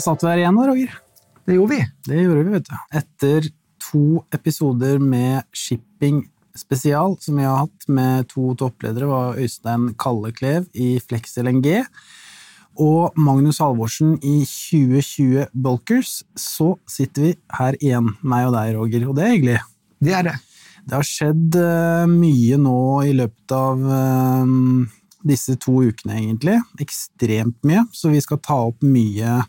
[0.00, 0.92] Da satt vi her igjen da, Roger.
[1.44, 1.82] Det gjorde vi.
[2.08, 2.76] Det gjorde vi, vet du.
[2.96, 3.46] Etter
[3.84, 6.22] to episoder med shipping
[6.56, 11.82] spesial som vi har hatt med to toppledere, var Øystein Kalleklev i Flex LNG
[12.80, 19.04] og Magnus Halvorsen i 2020 Bulkers, så sitter vi her igjen, meg og deg, Roger,
[19.10, 19.58] og det er hyggelig.
[20.00, 20.36] Det er det.
[20.86, 24.56] Det har skjedd uh, mye nå i løpet av uh,
[25.28, 26.56] disse to ukene, egentlig.
[26.80, 29.42] Ekstremt mye, så vi skal ta opp mye,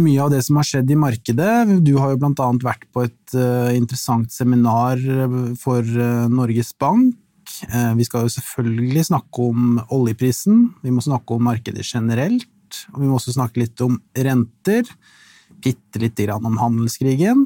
[0.00, 1.54] mye av det som har skjedd i markedet.
[1.84, 5.00] Du har jo blant annet vært på et uh, interessant seminar
[5.60, 5.86] for
[6.32, 7.18] Norges Bank.
[7.98, 13.08] Vi skal jo selvfølgelig snakke om oljeprisen, vi må snakke om markedet generelt, og vi
[13.10, 14.88] må også snakke litt om renter,
[15.62, 17.44] bitte lite grann om handelskrigen.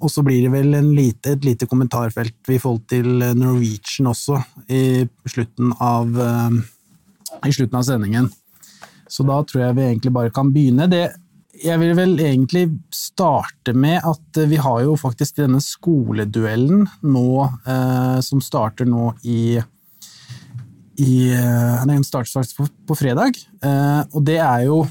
[0.00, 4.38] Og så blir det vel lite, et lite kommentarfelt i forhold til Norwegian også,
[4.70, 6.14] i slutten av,
[7.44, 8.30] i slutten av sendingen.
[9.10, 10.88] Så da tror jeg vi egentlig bare kan begynne.
[10.90, 11.04] Det,
[11.62, 17.28] jeg vil vel egentlig starte med at vi har jo faktisk denne skoleduellen nå,
[17.66, 19.60] eh, som starter nå i,
[20.98, 21.14] i
[21.86, 24.84] Den starter på, på, fredag, eh, og det er jo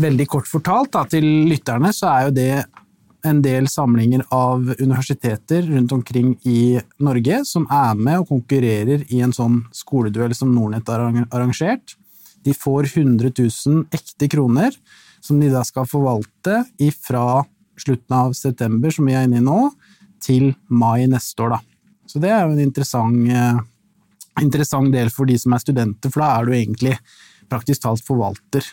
[0.00, 2.52] Veldig kort fortalt da, til lytterne, så er jo det
[3.26, 9.20] en del samlinger av universiteter rundt omkring i Norge som er med og konkurrerer i
[9.24, 11.96] en sånn skoleduell som Nordnett har arrangert.
[12.46, 14.78] De får 100 000 ekte kroner
[15.20, 16.62] som de da skal forvalte
[17.04, 17.42] fra
[17.80, 19.70] slutten av september, som vi er inne i nå,
[20.20, 21.56] til mai neste år.
[21.56, 21.60] Da.
[22.08, 23.60] Så det er jo en interessant, eh,
[24.42, 26.96] interessant del for de som er studenter, for da er du egentlig
[27.50, 28.64] praktisk talt forvalter.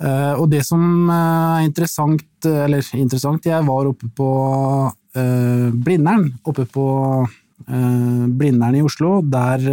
[0.00, 0.80] Uh, og det som
[1.12, 4.28] er interessant, eller interessant Jeg var oppe på
[5.12, 6.86] Blindern, oppe på
[7.68, 9.66] Blindern i Oslo, der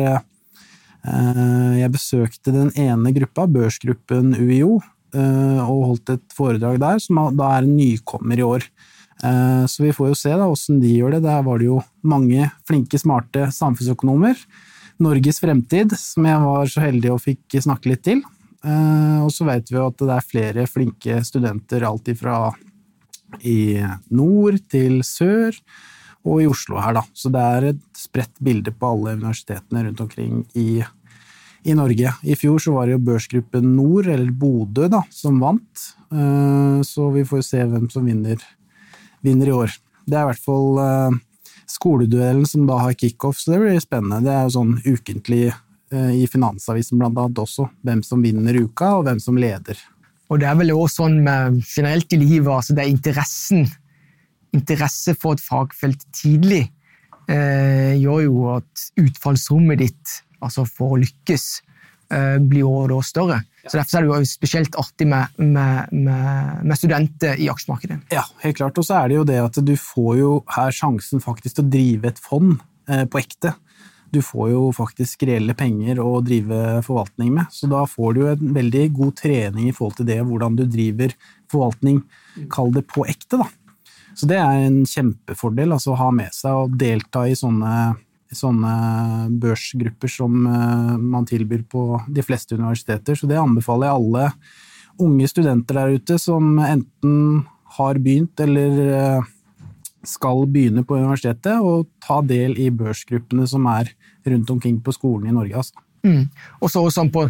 [1.79, 7.51] jeg besøkte den ene gruppa, børsgruppen UiO, Eh, og holdt et foredrag der, som da
[7.55, 8.65] er en nykommer i år.
[9.23, 11.23] Eh, så vi får jo se da åssen de gjør det.
[11.25, 14.37] Der var det jo mange flinke, smarte samfunnsøkonomer.
[15.01, 18.23] Norges fremtid, som jeg var så heldig og fikk snakke litt til.
[18.65, 22.39] Eh, og så vet vi jo at det er flere flinke studenter, alt ifra
[23.45, 25.55] i nord til sør,
[26.27, 27.03] og i Oslo her, da.
[27.15, 30.81] Så det er et spredt bilde på alle universitetene rundt omkring i
[31.63, 32.13] i Norge.
[32.23, 35.87] I fjor så var det jo Børsgruppen Nord, eller Bodø, da, som vant.
[36.11, 38.41] Eh, så vi får se hvem som vinner,
[39.25, 39.73] vinner i år.
[40.07, 41.17] Det er i hvert fall eh,
[41.67, 44.23] skoleduellen som da har kickoff, så det blir spennende.
[44.25, 48.97] Det er jo sånn ukentlig eh, i Finansavisen blant annet også, hvem som vinner uka,
[48.99, 49.81] og hvem som leder.
[50.27, 53.67] Og det er vel også sånn med generelt i livet, altså det er interessen.
[54.55, 56.65] Interesse for et fagfelt tidlig
[57.31, 61.45] eh, gjør jo at utfallsrommet ditt altså for å lykkes,
[62.13, 63.41] eh, blir jo da større.
[63.67, 67.99] Så Derfor er det jo spesielt artig med, med, med, med, studenter i aksjemarkedet.
[68.15, 68.79] Ja, helt klart.
[68.79, 71.71] Og så er det jo det at du får jo her sjansen faktisk til å
[71.75, 72.55] drive et fond
[72.89, 73.53] eh, på ekte.
[74.13, 78.29] Du får jo faktisk reelle penger å drive forvaltning med, så da får du jo
[78.31, 81.11] en veldig god trening i forhold til det, hvordan du driver
[81.51, 81.99] forvaltning,
[82.53, 83.49] kall det på ekte, da.
[84.17, 87.73] Så det er en kjempefordel altså, å ha med seg og delta i sånne
[88.35, 88.71] sånne
[89.39, 93.15] børsgrupper som eh, man tilbyr på de fleste universiteter.
[93.15, 94.31] Så det anbefaler jeg alle
[95.03, 97.45] unge studenter der ute som enten
[97.77, 99.29] har begynt eller eh,
[100.07, 103.91] skal begynne på universitetet, og ta del i børsgruppene som er
[104.27, 105.63] rundt omkring på skolen i Norge.
[105.63, 105.83] Altså.
[106.07, 106.27] Mm.
[106.61, 107.25] Og så sånn på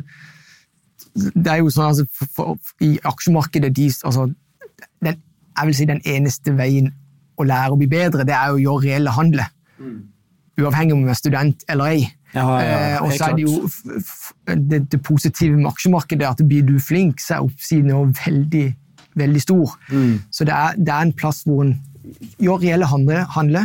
[1.17, 4.27] Det er jo sånn altså, for, for, I aksjemarkedet de, altså,
[5.01, 5.15] den,
[5.57, 6.91] Jeg vil si den eneste veien
[7.37, 9.49] å lære å bli bedre, det er å gjøre reelle handler.
[9.81, 10.16] Mm
[10.57, 12.07] uavhengig om du er student eller ei.
[12.35, 13.69] Ja, ja, ja, eh, og så er det jo
[14.71, 18.65] det, det, positive med aksjemarkedet at blir du flink, så er oppsiden jo veldig,
[19.15, 19.77] veldig stor.
[19.89, 20.19] Mm.
[20.31, 21.75] Så det er, det er, en plass hvor en
[22.41, 23.63] gjør reelle handle, handle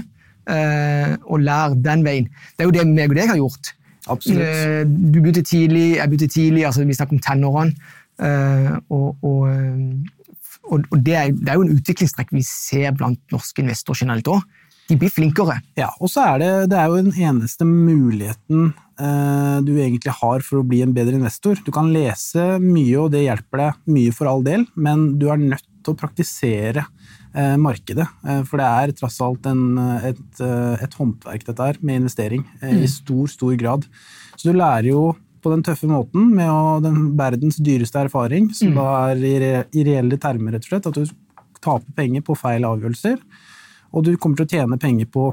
[0.50, 2.30] eh, og lærer den veien.
[2.56, 3.74] Det er jo det meg og deg har gjort.
[4.10, 4.46] Absolutt.
[4.46, 7.92] Eh, du begynte tidlig, jeg begynte tidlig, altså vi snakker om tenårene.
[8.22, 9.48] Eh, og, og,
[10.64, 14.28] og, og det, er, det, er, jo en utviklingstrekk vi ser blant norske investorer generelt
[14.30, 14.42] òg
[14.92, 15.58] de blir flinkere.
[15.78, 20.44] Ja, og så er det, det er jo den eneste muligheten eh, du egentlig har
[20.44, 21.58] for å bli en bedre investor.
[21.64, 25.40] Du kan lese mye, og det hjelper deg mye for all del, men du er
[25.40, 28.06] nødt til å praktisere eh, markedet.
[28.28, 29.64] Eh, for det er tross alt en,
[30.12, 32.82] et, eh, et, håndverk, dette her, med investering, eh, mm.
[32.84, 33.88] i stor, stor grad.
[34.36, 35.06] Så du lærer jo
[35.42, 38.76] på den tøffe måten, med å, den verdens dyreste erfaring, som mm.
[38.78, 42.36] da er i, re, i reelle termer, rett og slett, at du taper penger på
[42.38, 43.18] feil avgjørelser
[43.92, 45.30] og du kommer til å tjene penger på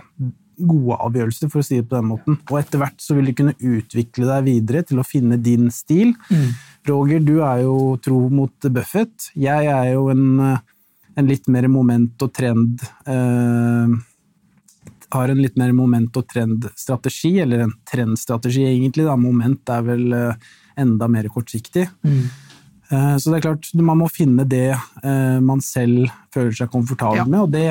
[0.59, 2.39] gode avgjørelser, for å si det på den måten.
[2.49, 6.13] Og etter hvert så vil du kunne utvikle deg videre til å finne din stil.
[6.27, 6.49] Mm.
[6.89, 9.31] Roger, du er jo tro mot Buffett.
[9.39, 10.27] Jeg er jo en,
[11.15, 13.97] en litt mer moment- og trend eh,
[15.15, 19.07] Har en litt mer moment- og trend-strategi, eller en trendstrategi egentlig.
[19.07, 19.15] Da.
[19.17, 21.87] Moment er vel eh, enda mer kortsiktig.
[22.03, 22.23] Mm.
[22.89, 27.23] Eh, så det er klart, man må finne det eh, man selv føler seg komfortabel
[27.23, 27.29] ja.
[27.29, 27.69] med, og det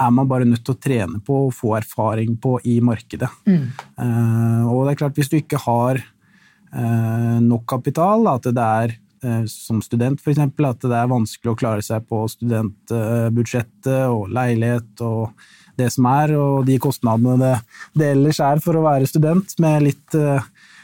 [0.00, 3.28] er man bare nødt til å trene på og få erfaring på i markedet.
[3.48, 3.68] Mm.
[4.00, 8.96] Uh, og det er klart, hvis du ikke har uh, nok kapital, at det er
[9.26, 15.04] uh, som student f.eks., at det er vanskelig å klare seg på studentbudsjettet og leilighet
[15.06, 15.34] og
[15.80, 17.54] det som er, og de kostnadene det,
[17.96, 20.16] det ellers er for å være student, med litt,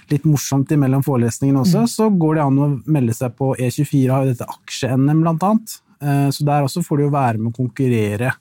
[0.09, 1.91] litt morsomt imellom forelesningene også, mm.
[1.93, 5.75] så går det an å melde seg på E24, har jo dette aksje-NM blant annet.
[6.33, 8.33] Så der også får du jo være med å konkurrere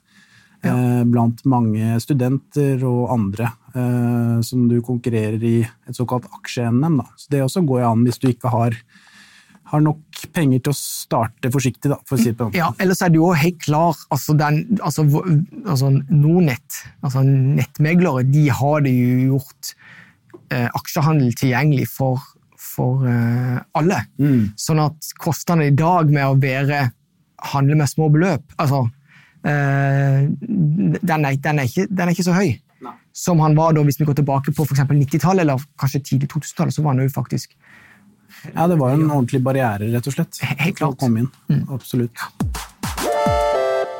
[0.66, 0.74] ja.
[0.76, 7.00] Eh, blant mange studenter og andre eh, som du konkurrerer i et såkalt aksje-NM.
[7.16, 8.76] Så det også går an hvis du ikke har,
[9.72, 13.02] har nok penger til å starte forsiktig, da, for å si det på Ja, ellers
[13.04, 15.06] er det jo helt klar altså, den, altså,
[15.64, 19.74] altså Nordnett, altså nettmeglere, de har det jo gjort
[20.50, 22.22] eh, aksjehandel tilgjengelig for,
[22.60, 24.04] for eh, alle.
[24.20, 24.52] Mm.
[24.60, 26.86] Sånn at kostnadene i dag med å være
[27.52, 28.86] handle med små beløp altså
[29.46, 32.94] den er, den, er ikke, den er, ikke, så høy Nei.
[33.14, 36.74] som han var da, hvis vi går tilbake på 90-tallet eller kanskje tidlig 2000-tallet.
[36.74, 37.54] så var han jo faktisk...
[38.52, 40.42] Ja, det var en ordentlig barriere, rett og slett.
[40.42, 40.98] Helt klart.
[40.98, 41.30] Å komme inn.
[41.50, 41.62] Mm.
[41.74, 42.26] Absolutt.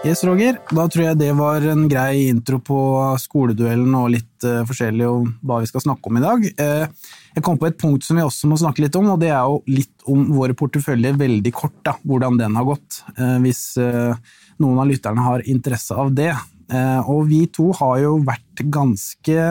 [0.07, 0.59] Yes, Roger.
[0.71, 2.79] Da tror jeg det var en grei intro på
[3.19, 6.45] skoleduellen og litt uh, forskjellig om hva vi skal snakke om i dag.
[6.61, 9.33] Uh, jeg kom på et punkt som vi også må snakke litt om, og det
[9.33, 11.75] er jo litt om våre porteføljer veldig kort.
[11.83, 13.01] da, Hvordan den har gått.
[13.19, 13.65] Uh, hvis
[14.63, 16.33] noen av lytterne har interesse av det.
[16.73, 19.43] Eh, og vi to har jo vært ganske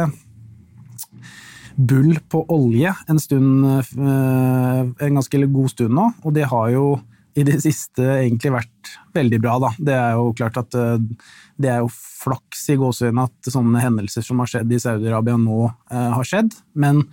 [1.76, 6.88] bull på olje en stund, eh, en ganske god stund nå, og det har jo
[7.36, 9.72] i det siste egentlig vært veldig bra, da.
[9.76, 11.00] Det er jo klart at eh,
[11.60, 15.70] det er jo flaks i gåseøynene at sånne hendelser som har skjedd i Saudi-Arabia nå,
[15.92, 17.04] har skjedd, men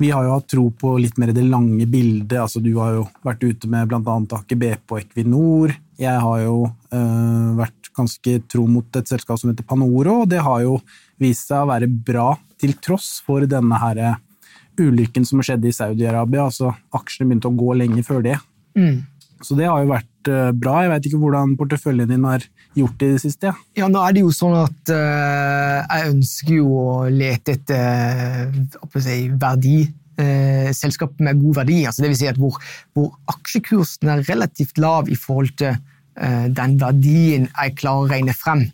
[0.00, 2.38] vi har jo hatt tro på litt mer det lange bildet.
[2.40, 4.16] altså Du har jo vært ute med bl.a.
[4.38, 5.74] Aker BP og Equinor.
[6.00, 10.42] Jeg har jo øh, vært ganske tro mot et selskap som heter Panoro, og det
[10.42, 10.78] har jo
[11.22, 14.20] vist seg å være bra til tross for denne her eh,
[14.80, 16.48] ulykken som skjedde i Saudi-Arabia.
[16.48, 18.38] altså Aksjene begynte å gå lenge før det.
[18.74, 19.04] Mm.
[19.44, 20.78] Så det har jo vært øh, bra.
[20.82, 23.52] Jeg veit ikke hvordan porteføljen din har gjort det i det siste?
[23.52, 23.84] Ja.
[23.84, 28.50] ja, nå er det jo sånn at uh, jeg ønsker jo å lete etter
[28.82, 29.84] uh, verdi
[30.20, 31.84] eh, selskap med god verdi.
[31.88, 32.58] Altså det vil si at hvor,
[32.96, 38.36] hvor, aksjekursen er relativt lav i forhold til eh, den verdien jeg klarer å regne
[38.36, 38.66] frem,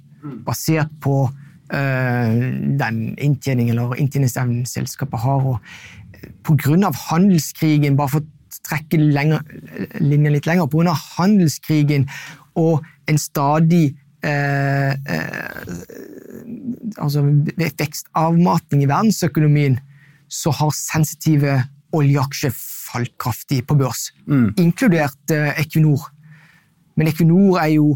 [0.46, 1.22] basert på
[1.72, 2.34] eh,
[2.80, 5.48] den inntjening eller inntjeningsevnen selskapet har.
[5.54, 9.44] Og på grunn av handelskrigen, bare for å trekke lenger,
[10.02, 12.06] linjen litt lenger, av handelskrigen
[12.58, 13.94] og en stadig
[14.26, 15.60] eh, eh,
[16.98, 17.24] altså
[17.56, 19.78] vekstavmatning i verdensøkonomien,
[20.30, 21.58] så har sensitive
[21.96, 24.54] oljeaksjer falt kraftig på børs, mm.
[24.62, 26.08] inkludert eh, Equinor.
[26.98, 27.92] Men Equinor er jo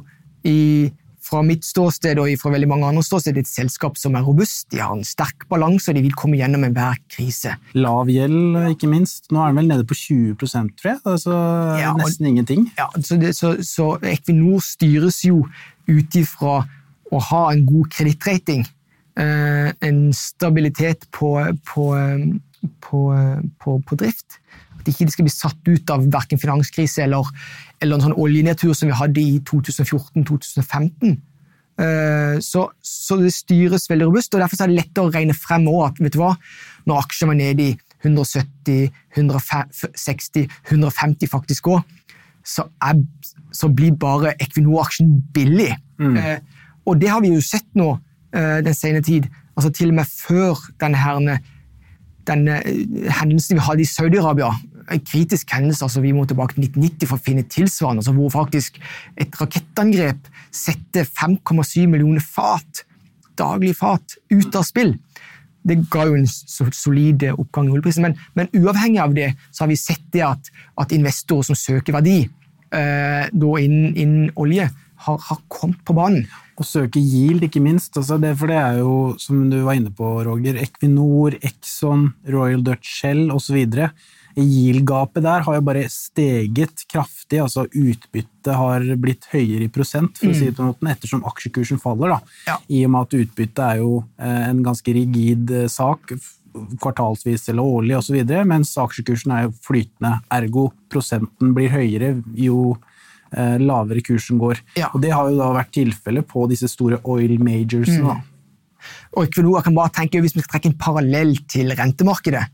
[0.46, 0.90] i,
[1.24, 4.66] fra mitt ståsted og fra veldig mange andre ståsted et selskap som er robust.
[4.74, 7.56] De har en sterk balanse, og de vil komme gjennom enhver krise.
[7.78, 9.30] Lav gjeld, ikke minst.
[9.32, 11.00] Nå er den vel nede på 20 tror jeg.
[11.00, 11.40] Altså
[11.80, 12.68] ja, nesten ingenting.
[12.78, 15.44] Ja, så, det, så, så Equinor styres jo
[15.88, 16.62] ut ifra
[17.14, 18.64] å ha en god kredittrating.
[19.14, 21.36] Eh, en stabilitet på,
[21.70, 21.84] på,
[22.82, 23.02] på,
[23.86, 24.40] på, drift.
[24.80, 27.28] At ikke de skal bli satt ut av verken finanskrise eller,
[27.78, 31.14] eller en sånn oljenedtur som vi hadde i 2014-2015.
[31.78, 35.68] Eh, så, så, det styres veldig robust, og derfor er det lettere å regne frem
[35.78, 36.32] at vet du hva,
[36.90, 41.86] når aksjene var nede i 170, 160, 150 faktisk òg,
[42.44, 42.66] så,
[43.54, 45.70] så, blir bare Equinor-aksjen billig.
[46.02, 46.18] Mm.
[46.18, 49.28] Eh, og det har vi jo sett nå Eh, den senere tid.
[49.56, 51.38] Altså Til og med før denne, herne,
[52.26, 54.50] denne eh, hendelsen vi hadde i Saudi-Arabia.
[54.92, 55.84] En kritisk hendelse.
[55.84, 58.02] altså Vi må tilbake til 1990 for å finne tilsvarende.
[58.02, 58.80] altså Hvor faktisk
[59.16, 62.84] et rakettangrep setter 5,7 millioner fat,
[63.38, 64.96] daglig fat, ut av spill.
[65.64, 68.04] Det ga jo en solid oppgang i oljeprisen.
[68.04, 71.94] Men, men, uavhengig av det så har vi sett det at, at investorer som søker
[71.96, 72.18] verdi
[72.74, 74.68] eh, innen, innen olje,
[75.06, 76.26] har, har kommet på banen.
[76.54, 77.96] Og søke yield, ikke minst.
[77.98, 82.62] Altså det, for det er jo, som du var inne på, Roger, Equinor, Exxon, Royal
[82.66, 83.58] Dutch Shell osv.
[84.34, 90.32] Yield-gapet der har jo bare steget kraftig, altså utbyttet har blitt høyere i prosent, for
[90.32, 92.16] å si det på måten, ettersom aksjekursen faller.
[92.16, 92.38] da.
[92.50, 92.56] Ja.
[92.66, 96.16] I og med at utbyttet er jo eh, en ganske rigid eh, sak
[96.54, 100.18] kvartalsvis eller årlig osv., mens aksjekursen er jo flytende.
[100.34, 102.76] Ergo prosenten blir høyere jo
[103.34, 104.60] lavere kursen går.
[104.78, 104.92] Ja.
[104.94, 108.14] Og Det har jo da vært tilfellet på disse store oil majorsene.
[108.20, 108.30] Mm.
[109.16, 112.44] Og Equinor kan bare tenke, Hvis vi skal trekke en parallell til rentemarkedet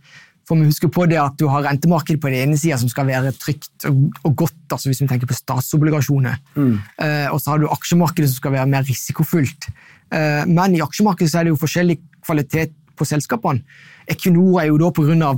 [0.50, 3.06] for vi husker på det at Du har rentemarkedet på den ene sida som skal
[3.06, 6.40] være trygt og, godt, altså hvis vi tenker på statsobligasjoner.
[6.58, 9.68] Eh, og så har du aksjemarkedet som skal være mer risikofullt.
[10.10, 13.62] Eh, men i aksjemarkedet så er det jo forskjellig kvalitet på selskapene.
[14.10, 15.36] Equinor er jo da pga.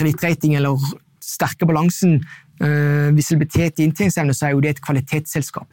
[0.00, 0.78] kredittrating eller
[1.20, 2.20] sterke balansen,
[2.60, 5.68] eh, visibilitet i inntjeningsevne, så er jo det et kvalitetsselskap.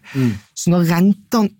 [0.55, 1.53] Så når rentene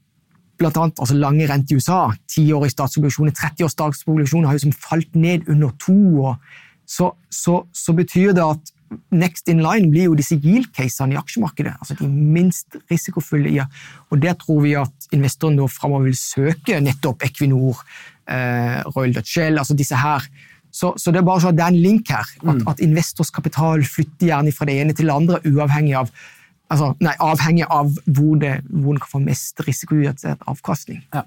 [0.58, 2.00] blant annet altså lange renter i USA,
[2.34, 6.34] 10 år i statsobligasjoner, 30 års statsobligasjoner har jo som falt ned under to
[6.88, 8.74] så, så, så betyr det at
[9.12, 11.74] next in line blir jo disse yield-casene i aksjemarkedet.
[11.76, 13.52] altså De minst risikofulle.
[13.52, 13.66] Ja.
[14.10, 17.84] og Der tror vi at investorene framover vil søke nettopp Equinor,
[18.28, 20.24] eh, Royal Dutch Shell, altså disse her.
[20.78, 22.34] Så, så det er bare så at det er en link her.
[22.52, 26.12] At, at investors kapital flytter gjerne fra det ene til det andre, uavhengig av
[26.74, 31.02] altså, nei, avhengig av hvor, det, hvor den kan få mest risikoutsatt avkastning.
[31.16, 31.26] Ja.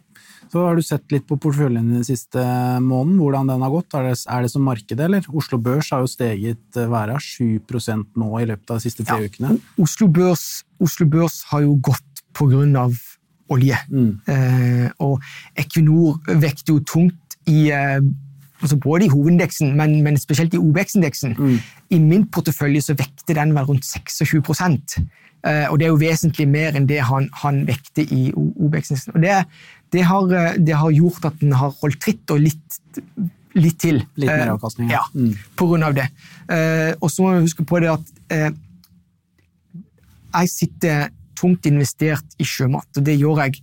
[0.51, 2.43] Så har du sett litt på porteføljen den siste
[2.83, 3.95] måneden, hvordan den har gått.
[3.95, 5.27] Er det, er det som markedet, eller?
[5.37, 9.07] Oslo Børs har jo steget været hva er 7 nå i løpet av de siste
[9.07, 9.31] tre Ja.
[9.31, 9.61] ukene.
[9.79, 12.99] Oslo Børs, Oslo Børs har jo gått på grunn av
[13.51, 13.79] olje.
[14.31, 15.23] Eh, og
[15.59, 18.01] Equinor vekter jo tungt i eh,
[18.63, 21.37] altså både i hovedindeksen, men, men spesielt i OBX-indeksen.
[21.91, 26.49] I min portefølje så vekter den vel rundt 26 eh, og det er jo vesentlig
[26.49, 29.15] mer enn det han, han vekter i OBX-indeksen.
[29.15, 29.39] Og det,
[29.93, 32.81] det, har, eh, det har gjort at den har holdt tritt og litt,
[33.55, 34.03] litt til.
[34.17, 35.05] Litt mer Eh, avkastning, Ja.
[35.15, 35.33] Mm.
[35.57, 36.09] på grunn av det.
[37.01, 38.53] Og så må vi huske på det at
[40.31, 41.09] jeg sitter
[41.41, 43.63] tungt investert i sjømat, og det gjør jeg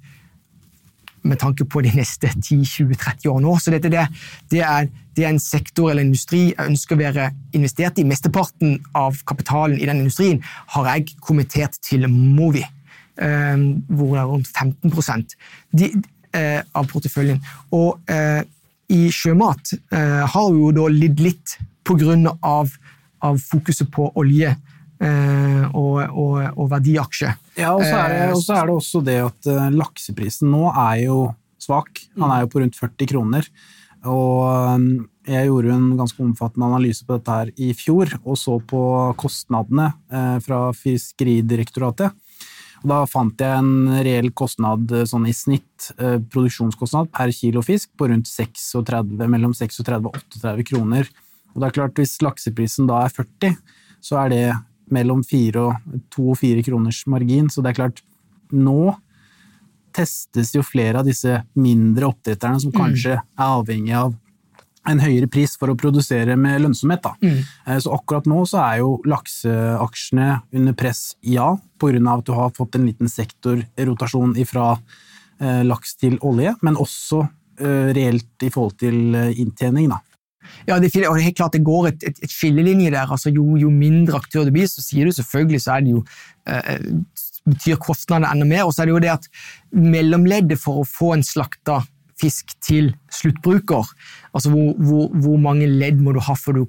[1.23, 3.55] med tanke på de neste 10-20-30 år nå.
[3.61, 4.05] Så dette det,
[4.51, 8.05] det, er, det er en sektor eller industri jeg ønsker å være investert i.
[8.07, 10.43] Mesteparten av kapitalen i den industrien
[10.75, 15.25] har jeg kommentert til Movi, eh, hvor det er rundt 15
[15.71, 15.91] de,
[16.37, 17.41] eh, av porteføljen.
[17.75, 18.43] Og eh,
[18.93, 21.57] i sjømat eh, har vi jo da lidd litt
[21.87, 22.71] på grunn av,
[23.23, 24.53] av fokuset på olje
[24.97, 27.33] og, og, og verdiaksje.
[27.57, 30.51] Ja, og så er, det, Eh, og så er det også det at eh, lakseprisen
[30.53, 31.19] nå er jo
[31.61, 32.03] svak.
[32.19, 33.49] Han er jo på rundt 40 kroner.
[34.07, 38.59] Og eh, jeg gjorde en ganske omfattende analyse på dette her i fjor, og så
[38.63, 38.81] på
[39.19, 42.23] kostnadene eh, fra Fiskeridirektoratet.
[42.83, 47.65] Og da fant jeg en reell kostnad eh, sånn i snitt, eh, produksjonskostnad per kilo
[47.65, 51.09] fisk, på rundt 36, mellom 36 og 38 kroner.
[51.55, 53.57] Og det er klart, hvis lakseprisen da er 40,
[54.05, 54.43] så er det
[54.93, 57.49] mellom fire og 2 og 4 kroners margin.
[57.49, 58.01] Så det er klart,
[58.51, 58.95] nå
[59.97, 64.13] testes jo flere av disse mindre oppdretterne som kanskje er avhengig av
[64.87, 67.01] en høyere pris for å produsere med lønnsomhet.
[67.03, 67.15] Da.
[67.67, 72.17] Eh, Så akkurat nå så er jo lakseaksjene under press, ja, pga.
[72.17, 74.77] at du har fått en liten sektorrotasjon fra
[75.39, 77.27] laks til olje, men også
[77.59, 79.89] eh, reelt i forhold til eh, inntjening.
[79.89, 79.99] Da.
[80.67, 83.11] Ja, det, og det er helt klart det går et, et, et skillelinje der.
[83.11, 86.03] altså jo, jo mindre aktør det blir, så sier du selvfølgelig så er det jo
[86.47, 86.81] eh,
[87.47, 88.65] betyr kostnadene enda mer.
[88.67, 89.29] Og så er det jo det at
[89.71, 91.81] mellomleddet for å få en slakta
[92.17, 93.85] fisk til sluttbruker,
[94.33, 96.63] altså hvor, hvor, hvor mange ledd må du ha før du,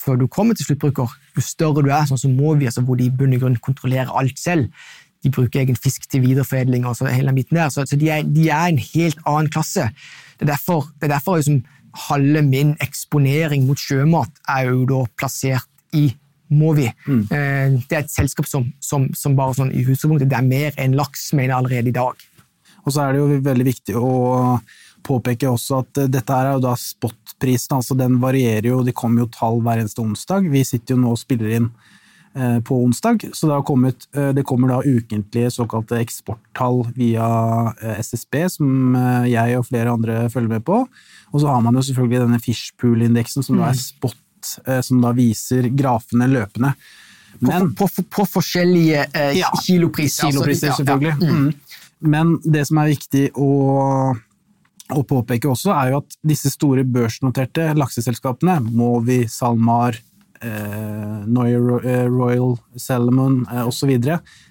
[0.00, 1.12] før du kommer til sluttbruker?
[1.36, 4.14] Jo større du er, sånn som Movi, altså hvor de i bunn og grunn kontrollerer
[4.16, 4.72] alt selv.
[5.24, 8.10] De bruker egen fisk til videreforedling og så hele den biten der, så, så de,
[8.12, 9.90] er, de er en helt annen klasse.
[10.38, 11.62] Det er derfor, det er derfor liksom,
[12.08, 16.08] halve min eksponering mot sjømat er jo da plassert i
[16.54, 16.86] Movi.
[17.08, 17.22] Mm.
[17.30, 20.96] Det er et selskap som, som, som bare sånn i utgangspunktet det er mer enn
[20.98, 22.26] laks, mener jeg allerede i dag.
[22.84, 24.10] Og så er det jo veldig viktig å
[25.04, 29.24] påpeke også at eh, dette er jo da spotprisen, altså den varierer jo, det kommer
[29.24, 30.48] jo tall hver eneste onsdag.
[30.52, 31.93] Vi sitter jo nå og spiller inn eh,
[32.66, 37.28] på onsdag, så det, har kommet, eh, det kommer da ukentlige såkalte eksporttall via
[37.78, 40.80] eh, SSB, som eh, jeg og flere andre følger med på.
[41.30, 44.18] Og så har man jo selvfølgelig denne Fishpool-indeksen, som da er spot,
[44.66, 46.74] eh, som da viser grafene løpende.
[47.38, 50.30] Men, på, på, på forskjellige eh, Ja, kilopriser.
[50.30, 51.16] Kilopriser, ja, selvfølgelig.
[51.20, 51.30] Ja.
[51.30, 51.46] Mm.
[51.46, 51.80] Mm.
[52.14, 53.50] Men det som er viktig å,
[54.94, 59.98] å påpeke også, er jo at disse store børsnoterte lakseselskapene, Mowi, SalMar,
[60.44, 63.96] eh, eh, Royal Salomon eh, osv.,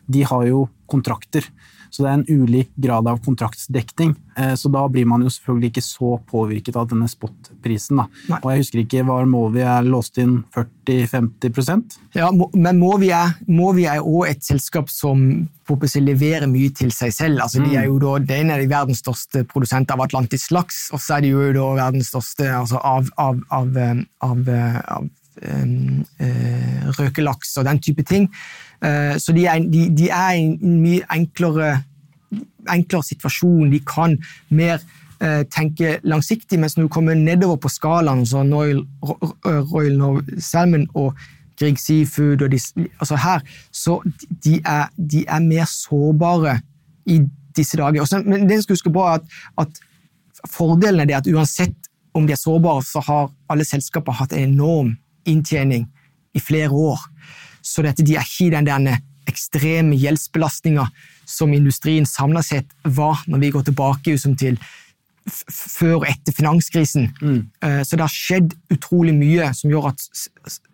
[0.06, 1.48] de har jo kontrakter.
[1.94, 4.16] Så det er en ulik grad av kontraktsdekning.
[4.38, 8.02] Eh, så da blir man jo selvfølgelig ikke så påvirket av denne spot-prisen.
[8.40, 13.86] Og jeg husker ikke, var Movi er låst inn 40-50% Ja, men Movi er, Movi
[13.86, 15.22] er også et selskap som
[15.70, 17.44] leverer mye til seg selv.
[17.46, 17.70] Altså, mm.
[17.70, 20.88] de er jo da, det er en av de verdens største produsenter av atlantisk laks,
[20.98, 23.78] og så er de jo da verdens største altså, av, av, av,
[24.26, 24.50] av,
[25.44, 28.30] av um, uh, røkelaks og den type ting.
[28.84, 31.76] Uh, så de er, de, de er i en mye enklere,
[32.70, 33.72] enklere situasjon.
[33.74, 34.18] De kan
[34.50, 34.84] mer
[35.54, 38.82] tenke langsiktig, mens når du kommer nedover på skalaen, så Royal,
[39.72, 41.14] Royal Salmon og
[41.60, 42.60] Grieg Seafood og de,
[43.00, 43.40] altså her,
[43.72, 44.02] så
[44.44, 46.60] de er, de er, mer sårbare
[47.06, 47.22] i
[47.56, 48.02] disse dager.
[48.02, 49.22] Også, men det skal huske på at,
[49.58, 49.82] at
[50.50, 51.78] Fordelen er at uansett
[52.14, 54.96] om de er sårbare, så har alle selskaper hatt en enorm
[55.30, 55.88] inntjening
[56.34, 57.00] i flere år.
[57.62, 60.88] Så dette, de er ikke i den der ekstreme gjeldsbelastninga
[61.26, 64.60] som industrien samla sett var når vi går tilbake til
[65.30, 67.08] før og etter finanskrisen.
[67.22, 67.40] Mm.
[67.64, 70.04] Eh, så det har skjedd utrolig mye som gjør at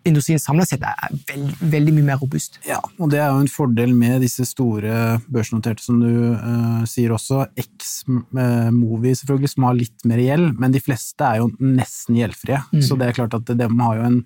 [0.08, 2.58] industrien samla sett er veld, veldig mye mer robust.
[2.66, 7.14] Ja, og det er jo en fordel med disse store børsnoterte, som du uh, sier
[7.14, 7.44] også.
[7.60, 12.62] X-Movie, selvfølgelig, som har litt mer gjeld, men de fleste er jo nesten gjeldfrie.
[12.74, 12.82] Mm.
[12.86, 14.22] Så det er klart at de har jo en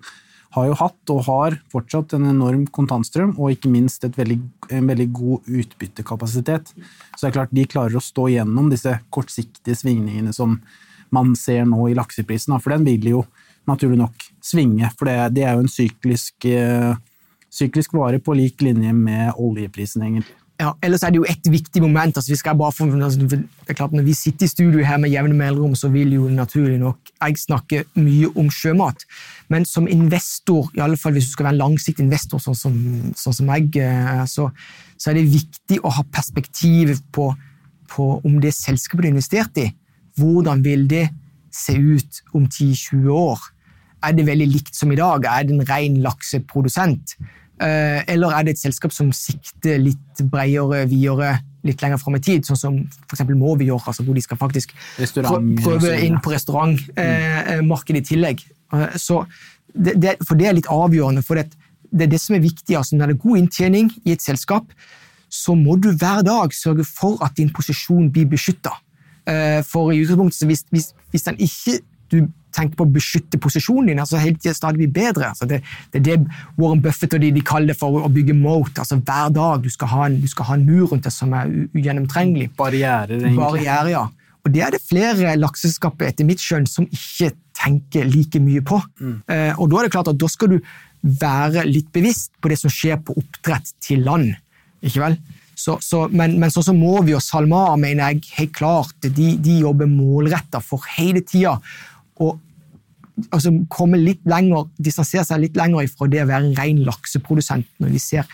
[0.55, 4.37] har jo hatt og har fortsatt en enorm kontantstrøm, og ikke minst veldig,
[4.71, 6.71] en veldig god utbyttekapasitet.
[6.75, 10.59] Så det er klart de klarer å stå gjennom disse kortsiktige svingningene som
[11.15, 13.25] man ser nå i lakseprisen, for den vil jo
[13.67, 14.89] naturlig nok svinge.
[14.95, 16.95] For det, det er jo en syklisk, uh,
[17.51, 20.44] syklisk vare på lik linje med oljeprisen, egentlig.
[20.55, 22.15] Ja, ellers er det jo et viktig moment.
[22.15, 24.97] Altså vi skal bare få, altså det er klart Når vi sitter i studio her
[24.97, 29.03] med jevne mellomrom, så vil jo naturlig nok jeg snakke mye om sjømat.
[29.51, 32.77] Men som investor, i alle fall hvis du skal være en langsiktig investor sånn som,
[33.19, 34.47] sånn som jeg, eh, så,
[34.95, 37.33] så, er det viktig å ha perspektiv på,
[37.91, 39.69] på om det selskapet du har investert i,
[40.15, 41.09] hvordan vil det
[41.51, 43.43] se ut om 10-20 år?
[44.05, 45.25] Er det veldig likt som i dag?
[45.27, 47.17] Er det en ren lakseprodusent?
[47.55, 52.23] Eh, eller er det et selskap som sikter litt bredere, videre, litt lenger fram i
[52.23, 53.23] tid, sånn som f.eks.
[53.31, 58.43] Movi gjør, altså hvor de skal faktisk prøve inn på restaurantmarkedet i tillegg.
[58.75, 59.23] Eh, så
[59.71, 61.23] det, det, for det er litt avgjørende.
[61.25, 61.49] for det,
[61.91, 62.75] det er det som er viktig.
[62.75, 64.71] altså Når det er god inntjening i et selskap,
[65.31, 68.75] så må du hver dag sørge for at din posisjon blir beskytta.
[69.25, 71.79] Eh, for i utgangspunktet, hvis, hvis, hvis den ikke
[72.11, 72.19] du
[72.55, 75.31] tenker på å beskytte posisjonen din, altså hele tiden stadig bli bedre.
[75.33, 75.61] Altså det,
[75.93, 76.17] det, er det
[76.59, 78.81] Warren Buffett og de, de kaller det for å bygge moat.
[78.83, 81.51] altså Hver dag du skal ha en, skal ha en mur rundt deg som er
[81.75, 82.51] ugjennomtrengelig.
[82.57, 83.39] Barrierer, egentlig.
[83.41, 84.05] Barriere, ja.
[84.45, 88.77] Og Det er det flere lakseselskaper etter mitt skjønn som ikke tenker like mye på.
[89.01, 89.15] Mm.
[89.31, 90.59] Eh, og Da er det klart at da skal du
[91.05, 94.35] være litt bevisst på det som skjer på oppdrett til land.
[94.85, 95.17] ikke vel?
[95.55, 99.59] Så, så, men, men sånn som Movi og SalMar mener jeg helt klart, de, de
[99.63, 101.55] jobber målretta for hele tida
[102.21, 102.41] og
[103.29, 107.69] altså, komme litt lenger, distansere seg litt lenger ifra det å være en ren lakseprodusent
[107.83, 108.27] når de ser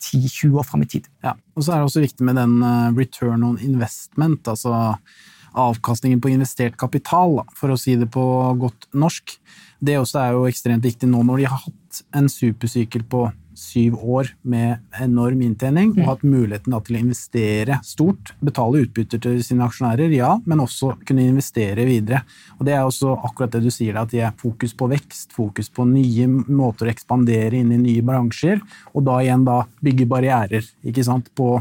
[0.00, 1.08] 10-20 år fram i tid.
[1.24, 4.96] Ja, og så er det også viktig med den eh, return on investment, altså
[5.60, 8.22] avkastningen på investert kapital, for å si det på
[8.60, 9.34] godt norsk.
[9.82, 13.26] Det også er jo ekstremt viktig nå når de har hatt en supersykkel på
[13.60, 16.06] syv år med enorm inntjening, og mm.
[16.08, 18.32] hatt muligheten til å investere stort.
[18.40, 22.22] Betale utbytter til sine aksjonærer, ja, men også kunne investere videre.
[22.58, 25.70] Og Det er også akkurat det du sier, at de er fokus på vekst, fokus
[25.72, 28.62] på nye måter å ekspandere inn i nye bransjer,
[28.94, 31.58] og da igjen da bygge barrierer ikke sant, på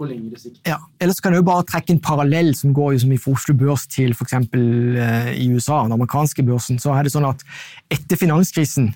[0.00, 0.62] på lengre sikt.
[0.68, 4.14] Ja, Ellers kan du bare trekke en parallell som går som i Oslo Børs til
[4.16, 4.36] f.eks.
[4.38, 6.80] Eh, i USA, den amerikanske børsen.
[6.80, 7.44] så er det sånn at
[7.92, 8.94] Etter finanskrisen,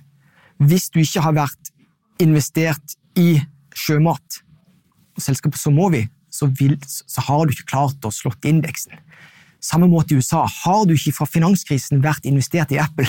[0.64, 1.73] hvis du ikke har vært
[2.22, 3.38] investert i
[3.74, 4.40] sjømat,
[5.20, 8.96] selskapet så må vi, så, vil, så har du ikke klart å slått indeksen.
[9.64, 10.42] Samme måte i USA.
[10.64, 13.08] Har du ikke fra finanskrisen vært investert i Apple,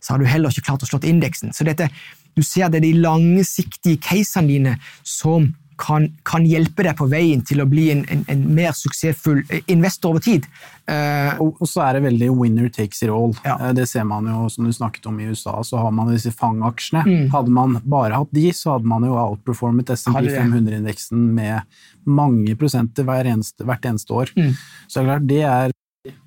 [0.00, 1.54] så har du heller ikke klart å slått indeksen.
[1.56, 1.88] Så dette,
[2.36, 5.50] du ser det er de langsiktige casene dine som
[5.80, 9.40] kan, kan, hjelpe deg på veien til å bli en, en, en mer suksessfull
[9.72, 10.46] investor over tid.
[10.90, 13.34] Uh, og, så er det veldig winner takes it all.
[13.46, 13.56] Ja.
[13.60, 16.32] Uh, det ser man jo, som du snakket om i USA, så har man disse
[16.36, 17.04] fangaksjene.
[17.06, 17.26] Mm.
[17.34, 23.06] Hadde man bare hatt de, så hadde man jo outperformet SMP 500-indeksen med mange prosenter
[23.08, 24.34] hver eneste, hvert eneste år.
[24.36, 24.56] Mm.
[24.86, 25.78] Så det er klart, det er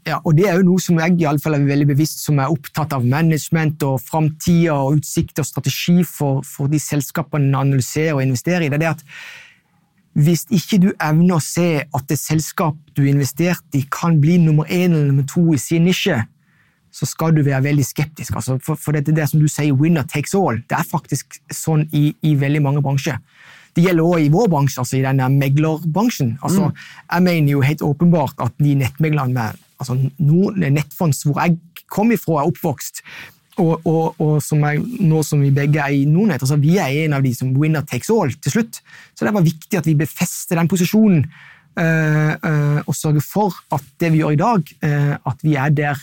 [0.06, 2.38] ja, og Det er jo noe som jeg i alle fall er veldig bevisst som
[2.38, 7.72] er opptatt av management og framtida og utsikt og strategi for, for de selskapene man
[7.72, 8.70] analyserer og investerer i.
[8.70, 9.02] Det er det at
[10.14, 14.70] hvis ikke du evner å se at det selskap du investerte i, kan bli nummer
[14.70, 16.20] én eller nummer to i sin nisje,
[16.94, 18.36] så skal du være veldig skeptisk.
[18.38, 20.62] Altså, for, for det, det som du sier, winner takes all.
[20.70, 23.18] Det er faktisk sånn i, i veldig mange bransjer.
[23.74, 26.36] Det gjelder også i vår bransje, altså i denne meglerbransjen.
[26.46, 26.84] Altså, Mm.
[27.14, 31.58] Jeg mener jo helt åpenbart at de nettmeglerne med altså, noen nettfonds hvor jeg
[31.90, 33.02] kom ifra, er oppvokst,
[33.62, 37.04] og, og, og som jeg, nå som vi begge er i Nordnett, altså vi er
[37.04, 38.80] en av de som winner takes all til slutt.
[39.14, 43.86] Så det var viktig at vi befester den posisjonen øh, øh, og sørger for at
[44.02, 46.02] det vi gjør i dag, øh, at vi er der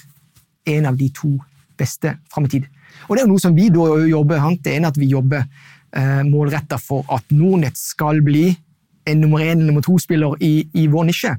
[0.70, 1.32] en av de to
[1.78, 2.70] beste fram i tid.
[3.08, 5.42] Og det er jo noe som vi da jobber hant det ene at vi jobber
[5.42, 8.50] eh, målretta for at Nordnett skal bli
[9.10, 11.34] en nummer én nummer to-spiller i, i vår nisje.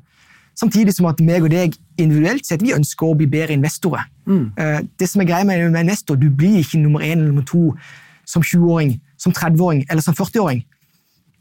[0.62, 4.06] Samtidig som at meg og deg individuelt sett vi ønsker å bli bedre investorer.
[4.30, 4.54] Mm.
[5.02, 7.74] det som er greia med, en investor, Du blir ikke nummer én eller nummer to
[8.30, 10.62] som 20-åring, som 30-åring eller som 40-åring.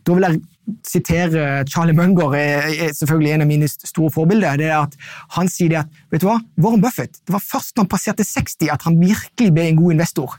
[0.06, 0.40] Da vil jeg
[0.86, 4.56] sitere Charlie Munger, eh, er selvfølgelig en av mine store forbilder.
[4.56, 4.96] det er at
[5.36, 8.24] Han sier det at vet du hva, Warren Buffett, det var først når han passerte
[8.24, 10.38] 60 at han virkelig ble en god investor.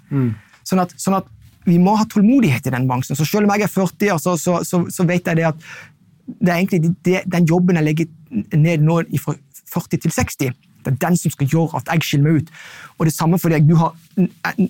[0.63, 1.29] Sånn, at, sånn at
[1.65, 3.15] vi må ha tålmodighet i den bransjen.
[3.15, 5.61] Så selv om jeg er 40, så, så, så, så vet jeg det at
[6.31, 9.35] det er egentlig det, den jobben jeg legger ned nå fra
[9.71, 12.53] 40 til 60, det er den som skal gjøre at jeg skiller meg ut.
[12.97, 13.67] Og det samme for deg.
[13.69, 13.93] Du har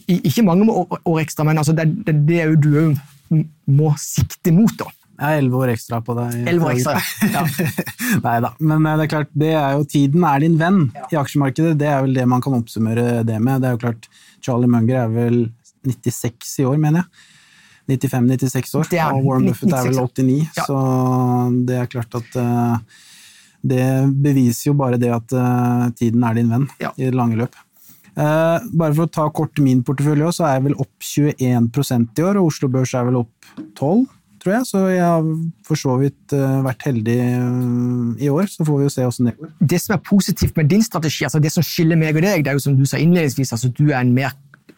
[0.08, 3.94] ikke mange år, år ekstra, men altså det, det, det er jo du òg må
[4.02, 4.74] sikte mot.
[4.80, 4.90] da.
[5.22, 6.38] Jeg har elleve år ekstra på deg.
[6.50, 7.44] 11 år ekstra, ja.
[8.26, 10.80] Nei da, men eh, det er klart, det er jo tiden er din venn
[11.14, 11.76] i aksjemarkedet.
[11.78, 13.62] Det er vel det man kan oppsummere det med.
[13.62, 14.10] Det er jo klart,
[14.42, 15.38] Charlie Munger er vel
[15.86, 17.28] 96 i år, mener jeg.
[17.92, 20.66] 95-96 år, er og Warren Buffett er vel 89, ja.
[20.66, 20.78] så
[21.68, 23.00] det er klart at eh,
[23.64, 23.86] det
[24.24, 26.92] beviser jo bare det at eh, tiden er din venn Ja.
[26.98, 27.54] i det lange løp.
[28.12, 32.20] Eh, bare for å ta kort min portefølje, også, så er jeg vel opp 21%
[32.20, 34.08] i år, og Oslo Børs er vel opp 12
[34.42, 35.26] tror jeg, så jeg har
[35.68, 37.18] for så vidt eh, vært heldig
[38.26, 38.48] i år.
[38.50, 39.52] Så får vi jo se åssen det går.
[39.74, 42.50] det som er positivt med din strategi, altså det som skiller meg og deg, det
[42.50, 44.34] er jo som du sa innledningsvis, altså du er, en mer,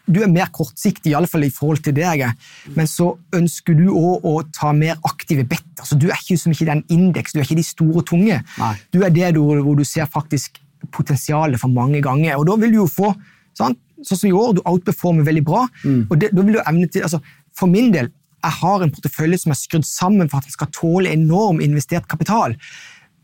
[0.06, 2.34] du er mer kortsiktig, i alle fall i forhold til er.
[2.76, 5.64] Men så ønsker du òg å ta mer aktive bet.
[5.78, 8.42] Altså, du er ikke som ikke den indeks, du er ikke de store tunge.
[8.58, 8.74] Nei.
[8.92, 10.60] Du er det du, hvor du ser faktisk
[10.92, 12.36] potensialet for mange ganger.
[12.36, 13.14] Og da vil du jo få,
[13.56, 13.80] sant?
[14.04, 15.64] sånn som i år, du outperformer veldig bra.
[16.10, 17.22] og det, da vil du evne til, altså
[17.54, 18.10] For min del,
[18.44, 22.08] jeg har en portefølje som er skrudd sammen for at den skal tåle enorm investert
[22.10, 22.56] kapital.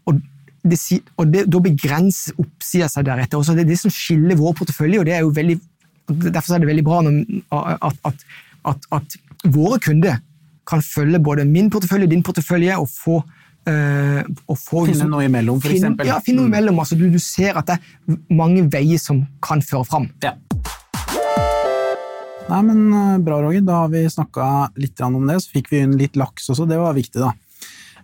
[0.09, 0.21] Og,
[0.63, 0.79] det,
[1.19, 3.41] og det, da begrenser oppsida seg deretter.
[3.41, 5.59] Også det er det som skiller vår portefølje, og det er jo veldig,
[6.11, 8.25] derfor er det veldig bra at, at,
[8.73, 9.19] at, at
[9.51, 10.21] våre kunder
[10.69, 13.21] kan følge både min portefølje din portefølje og få
[13.69, 16.09] Uh, og få Finne noe imellom, for eksempel.
[16.09, 16.79] Ja, finne noe imellom.
[16.81, 20.07] Altså, du, du ser at det er mange veier som kan føre fram.
[20.25, 20.33] Ja.
[22.49, 23.61] Nei, men eh, bra, Roger.
[23.69, 24.47] Da har vi snakka
[24.81, 25.37] litt om det.
[25.45, 27.35] Så fikk vi inn litt laks også, det var viktig, da.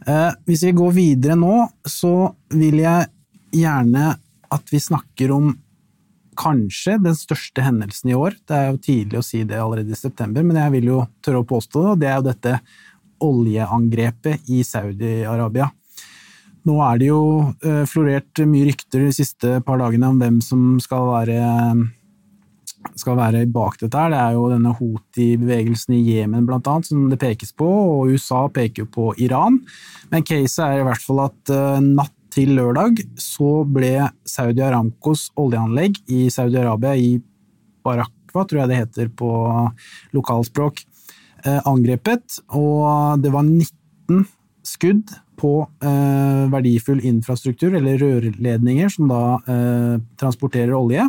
[0.05, 2.13] Uh, hvis vi går videre nå, så
[2.53, 3.09] vil jeg
[3.57, 4.13] gjerne
[4.53, 5.55] at vi snakker om
[6.39, 8.37] kanskje den største hendelsen i år.
[8.47, 11.43] Det er jo tidlig å si det allerede i september, men jeg vil jo tørre
[11.43, 12.55] å påstå det, og det er jo dette
[13.27, 15.71] oljeangrepet i Saudi-Arabia.
[16.67, 17.21] Nå er det jo
[17.63, 21.39] eh, florert mye rykter de siste par dagene om hvem som skal være
[22.95, 24.13] skal være bak dette her.
[24.13, 28.47] Det er jo denne Houthi-bevegelsen i Jemen blant annet, som det pekes på, og USA
[28.53, 29.59] peker jo på Iran.
[30.13, 35.31] Men caset er i hvert fall at eh, natt til lørdag så ble Saudi Aramcos
[35.41, 37.17] oljeanlegg i Saudi-Arabia, i
[37.87, 39.31] Barakwa, tror jeg det heter på
[40.17, 40.83] lokalspråk,
[41.45, 44.27] eh, angrepet, og det var 19
[44.67, 45.53] skudd på
[45.85, 51.09] eh, verdifull infrastruktur, eller rørledninger, som da eh, transporterer olje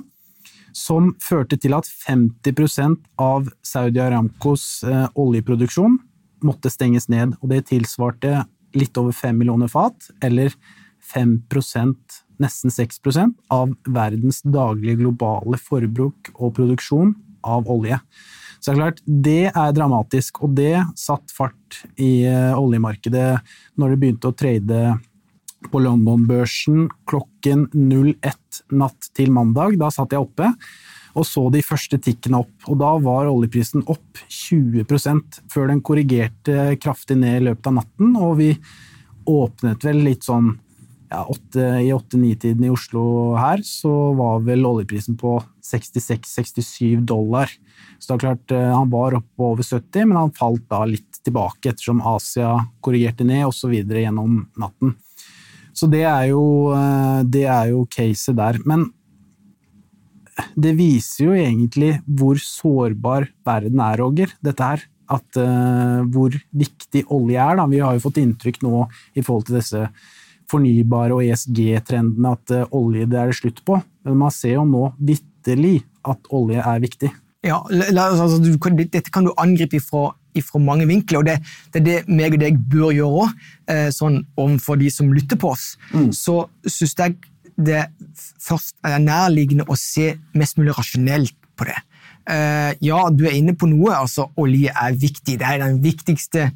[0.78, 4.84] som førte til at 50% av Saudi Aramcos
[5.18, 5.96] oljeproduksjon
[6.46, 8.44] måtte stenges ned, og det tilsvarte
[8.78, 10.54] litt over 5 millioner fat, eller
[11.13, 17.15] 5% nesten 6% av verdens daglige globale forbruk og produksjon
[17.48, 17.98] av olje.
[18.60, 23.30] Så det er klart, det er dramatisk, og det satt fart i eh, oljemarkedet
[23.78, 24.82] når det begynte å trade
[25.72, 29.78] på London-børsen klokken 01 natt til mandag.
[29.82, 30.52] Da satt jeg oppe
[31.17, 36.76] og så de første tikkene opp, og da var oljeprisen opp 20% før den korrigerte
[36.82, 38.52] kraftig ned i løpet av natten, og vi
[39.28, 40.54] åpnet vel litt sånn
[41.10, 47.52] ja, 8, I åtte-ni-tiden i Oslo her, så var vel oljeprisen på 66-67 dollar.
[47.98, 51.22] Så det er klart, eh, han var oppe over 70, men han falt da litt
[51.24, 53.74] tilbake ettersom Asia korrigerte ned, osv.
[53.74, 54.96] gjennom natten.
[55.78, 58.60] Så det er jo, eh, jo caset der.
[58.65, 58.91] Men
[60.58, 64.86] det viser jo egentlig hvor sårbar verden er, Roger, dette her.
[65.08, 67.56] At uh, hvor viktig olje er.
[67.56, 67.65] Da.
[67.72, 68.82] Vi har jo fått inntrykk nå
[69.15, 69.86] i forhold til disse
[70.52, 73.80] fornybare og ESG-trendene at uh, olje det er det slutt på.
[74.08, 77.12] Men man ser jo nå vitterlig at olje er viktig.
[77.46, 81.38] Ja, altså, du, Dette kan du angripe ifra, ifra mange vinkler, og det,
[81.72, 85.40] det, er det meg og deg bør gjøre òg, eh, sånn overfor de som lytter
[85.40, 85.76] på oss.
[85.94, 86.10] Mm.
[86.16, 87.18] Så syns jeg
[87.58, 87.88] det
[88.44, 91.78] først er nærliggende å se mest mulig rasjonelt på det.
[92.30, 93.94] Eh, ja, du er inne på noe.
[93.96, 95.40] altså Olje er viktig.
[95.40, 96.56] Det er den viktigste eh,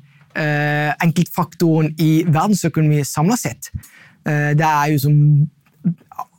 [1.03, 3.71] enkeltfaktoren i verdensøkonomien samla sett.
[4.27, 5.17] Eh, det er jo som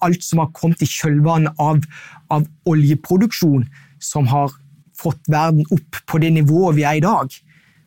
[0.03, 1.83] alt som har kommet i kjølvannet av,
[2.31, 3.65] av oljeproduksjon,
[4.03, 4.53] som har
[4.99, 7.33] fått verden opp på det nivået vi er i dag.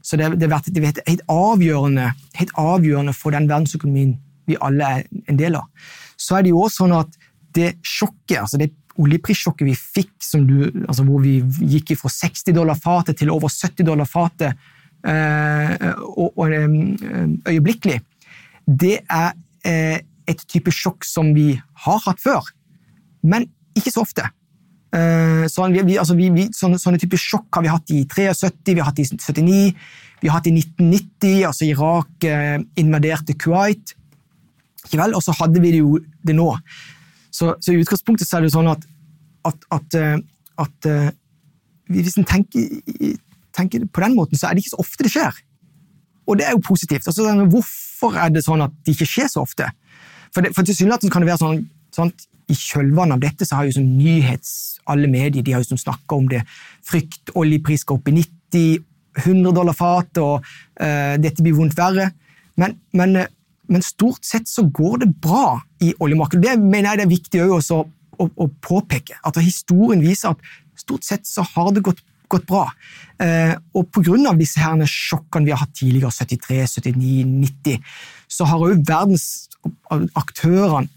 [0.05, 5.05] Så det, det, det er helt avgjørende, helt avgjørende for den verdensøkonomien vi alle er
[5.31, 5.69] en del av.
[6.17, 7.15] Så er det jo også sånn at
[7.55, 10.13] det sjokket, altså det oljeprissjokket vi fikk,
[10.45, 11.39] du, altså hvor vi
[11.71, 14.55] gikk fra 60 dollar fatet til over 70 dollar fatet
[17.45, 17.99] øyeblikkelig,
[18.65, 19.33] det er
[19.67, 21.53] øh, et type sjokk som vi
[21.85, 22.47] har hatt før,
[23.23, 23.45] men
[23.77, 24.25] ikke så ofte.
[24.95, 28.75] Eh, så vi, vi, altså vi, sånne, sånne typer sjokk har vi hatt i 73,
[28.75, 29.57] vi har hatt i 79,
[30.21, 33.95] vi har hatt i 1990, altså Irak eh, invaderte Kuwait.
[34.85, 35.17] Ikke vel?
[35.17, 36.47] Og så hadde vi det jo det nå.
[37.33, 38.85] Så, så i utgangspunktet så er det jo sånn at,
[39.49, 40.17] at, at, eh,
[40.63, 40.89] at
[41.91, 42.69] hvis en tenker,
[43.55, 45.41] tenker, på den måten, så er det ikke så ofte det skjer.
[46.25, 47.07] Og det er jo positivt.
[47.07, 49.69] Altså, hvorfor er det sånn at det ikke skjer så ofte?
[50.33, 51.61] For, det, for tilsynelatende kan det være sånn,
[51.95, 52.11] sånn
[52.51, 54.51] i kjølvannet av dette så har jo sånn nyhets
[54.91, 56.43] alle medier de har jo snakka om det.
[56.85, 58.83] Frykt, oljepris går opp i 90,
[59.23, 62.11] 100 dollar fatet, og uh, dette blir vondt verre.
[62.59, 63.29] Men, men, uh,
[63.71, 66.43] men, stort sett så går det bra i oljemarkedet.
[66.45, 67.87] Det mener jeg det er viktig også å,
[68.19, 69.17] å, å påpeke.
[69.25, 72.65] At historien viser at stort sett så har det gått, gått bra.
[73.21, 74.33] Eh, og pga.
[74.37, 77.79] disse herne sjokkene vi har hatt tidligere, 73, 79, 90,
[78.27, 80.87] så har òg verdensaktørene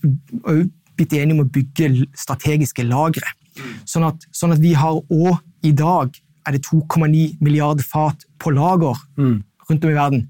[0.99, 3.27] blitt enige om å bygge strategiske lagre.
[3.89, 5.37] Sånn at, sånn at vi har òg
[5.67, 6.09] i dag
[6.47, 9.43] er det 2,9 milliarder fat på lager mm.
[9.69, 10.29] rundt om i verden.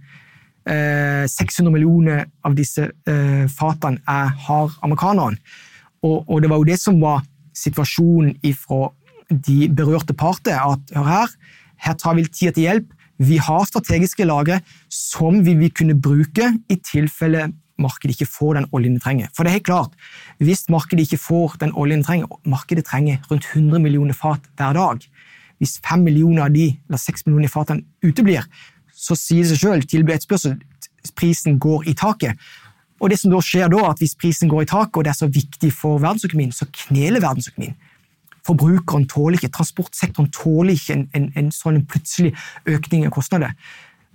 [0.68, 5.36] Eh, 600 millioner av disse eh, fatene er, har amerikanerne.
[6.02, 7.20] Og, og, det var jo det som var
[7.56, 8.90] situasjonen fra
[9.30, 10.58] de berørte parter.
[10.58, 11.34] At hør her,
[11.86, 12.92] her tar vi tida til hjelp.
[13.18, 14.60] Vi har strategiske lagre
[14.92, 19.28] som vi vil kunne bruke i tilfelle markedet ikke får den oljen det trenger.
[19.34, 19.92] For det er helt klart,
[20.42, 24.74] hvis markedet ikke får den oljen det trenger, markedet trenger rundt 100 millioner fat hver
[24.74, 25.04] dag.
[25.58, 28.46] Hvis 5 millioner av de, eller 6 millioner fatene uteblir,
[28.94, 30.58] så sier det seg selv, tilbud etterspørsel,
[31.18, 32.38] prisen går i taket.
[32.98, 35.18] Og det som da skjer da, at Hvis prisen går i taket, og det er
[35.18, 37.76] så viktig for verdensøkonomien, så kneler verdensøkonomien.
[38.48, 42.32] Forbrukeren tåler ikke, transportsektoren tåler ikke en, en, en sånn plutselig
[42.68, 43.54] økning i kostnader.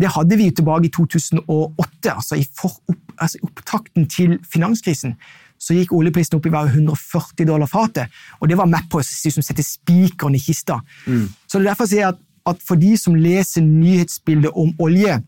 [0.01, 5.13] Det hadde vi tilbake i 2008, altså i opp, altså opptakten til finanskrisen.
[5.61, 9.05] Så gikk oljeprisen opp i hver 140 dollar fatet, og det var med på å
[9.05, 10.81] sette spikeren i kista.
[11.05, 11.29] Mm.
[11.47, 12.19] Så det er derfor jeg sier at,
[12.49, 15.21] at for de som leser nyhetsbildet om olje,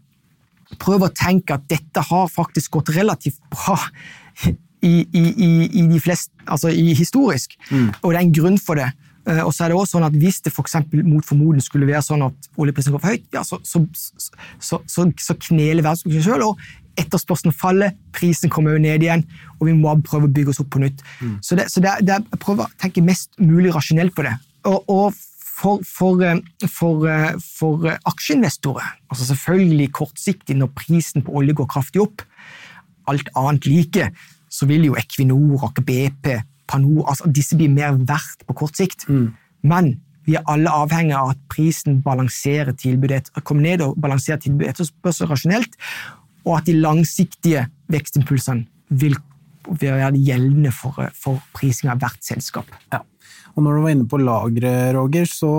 [0.81, 3.77] prøv å tenke at dette har faktisk gått relativt bra
[4.85, 5.49] i, i, i,
[5.81, 7.89] i de fleste, altså i historisk, mm.
[8.01, 8.91] og det er en grunn for det.
[9.25, 10.69] Eh, og så er det også sånn at Hvis det for
[11.01, 13.81] mot formoden skulle være sånn at oljeprisen går for høyt, ja, så, så,
[14.61, 19.25] så, så, kneler verdensøkonomien selv, og etterspørselen faller, prisen kommer jo ned igjen,
[19.59, 21.01] og vi må prøve å bygge oss opp på nytt.
[21.19, 21.37] Mm.
[21.43, 24.35] Så, det, så det, det, jeg prøver å tenke mest mulig rasjonelt på det.
[24.69, 25.17] Og, og
[25.55, 26.39] for, for, eh,
[26.71, 32.23] for, eh, for, aksjeinvestorer, altså selvfølgelig kortsiktig når prisen på olje går kraftig opp,
[33.11, 34.09] alt annet like,
[34.55, 36.31] så vil jo Equinor, Aker BP,
[36.69, 39.05] Panor, altså disse blir mer verdt på kort sikt.
[39.09, 39.29] Mm.
[39.67, 39.91] Men
[40.25, 45.29] vi er alle avhengig av at prisen balanserer tilbudet, kommer ned og balanserer tilbudet etterspørsel
[45.29, 45.77] rasjonelt,
[46.45, 49.17] og at de langsiktige vekstimpulsene vil
[49.65, 52.69] være gjeldende for, for prising av hvert selskap.
[52.93, 53.01] Ja.
[53.55, 55.51] Og når du var inne på lagre, Roger, så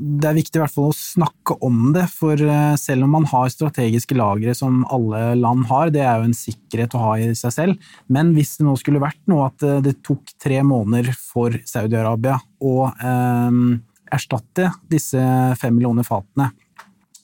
[0.00, 3.26] det er viktig i hvert fall å snakke om det, for eh, selv om man
[3.28, 7.28] har strategiske lagre som alle land har, det er jo en sikkerhet å ha i
[7.36, 11.12] seg selv, men hvis det nå skulle vært noe at eh, det tok tre måneder
[11.18, 13.60] for Saudi-Arabia å eh,
[14.10, 15.20] erstatte disse
[15.60, 16.48] fem millioner fatene,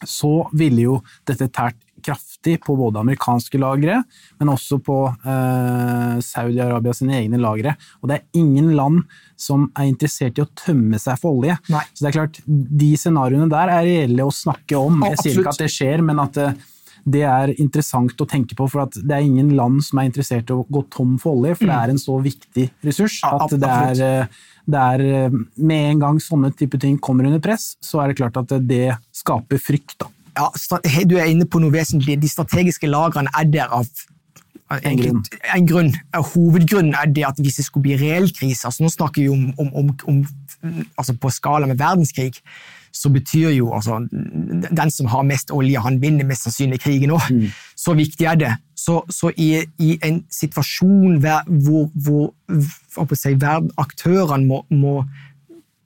[0.05, 4.01] så ville jo dette tært kraftig på både amerikanske lagre,
[4.40, 7.75] men også på eh, Saudi-Arabia sine egne lagre.
[8.01, 9.03] Og det er ingen land
[9.40, 11.59] som er interessert i å tømme seg for olje.
[11.73, 11.83] Nei.
[11.92, 15.05] Så det er klart, de scenarioene der er reelle å snakke om.
[15.11, 16.73] Jeg sier ikke at det skjer, men at det, eh,
[17.07, 20.57] det er interessant å tenke på, for det er ingen land som er interessert i
[20.57, 24.03] å gå tom for olje, for det er en så viktig ressurs at det er,
[24.03, 28.11] eh, det er eh, Med en gang sånne type ting kommer under press, så er
[28.11, 30.01] det klart at det skaper frykt.
[30.03, 30.51] da ja,
[31.09, 32.18] du er inne på noe vesentlig.
[32.20, 33.88] De strategiske lagrene er der av
[34.66, 35.20] En grunn.
[35.55, 35.92] En grunn.
[36.33, 39.53] Hovedgrunnen er det at hvis det skulle bli reell krise altså Nå snakker vi om,
[39.62, 40.25] om, om, om
[40.99, 42.40] altså på skala med verdenskrig,
[42.90, 47.29] så betyr jo altså Den som har mest olje, han vinner mest sannsynlig krigen òg.
[47.31, 47.53] Mm.
[47.77, 48.53] Så viktig er det.
[48.75, 53.37] Så, så i, i, en situasjon hvor, hvor si,
[53.79, 54.99] aktørene må, må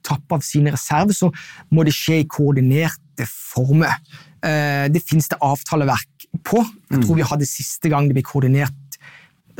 [0.05, 1.31] tappe av sine reserver, så
[1.69, 3.99] må det skje i koordinerte former.
[4.41, 6.63] Eh, det finnes det avtaleverk på.
[6.89, 8.97] Jeg tror vi hadde siste gang det ble koordinert,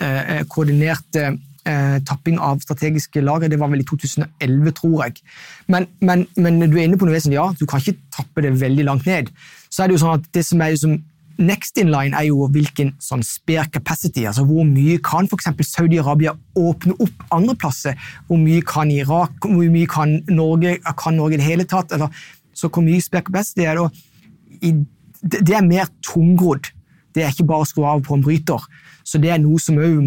[0.01, 1.23] eh, eh, koordinert
[1.61, 3.47] tapping av strategiske lagre.
[3.47, 5.19] Det var vel i 2011, tror jeg.
[5.69, 7.37] Men, men, men du er inne på noe vesentlig.
[7.37, 9.29] Ja, du kan ikke tappe det veldig langt ned.
[9.69, 10.97] Så er det jo sånn at det som er som
[11.41, 15.47] Next in line er jo hvilken sånn spare capacity, altså hvor mye kan f.eks.
[15.71, 17.95] Saudi-Arabia åpne opp andre plasser?
[18.27, 21.95] Hvor mye kan Irak, hvor mye kan Norge, kan Norge i det hele tatt?
[21.95, 22.13] Eller,
[22.53, 24.03] så hvor mye spare capacity er det?
[24.61, 26.71] Det er mer tungrodd.
[27.13, 28.63] Det er ikke bare å skru av på en bryter.
[29.03, 29.97] Så det er noe som òg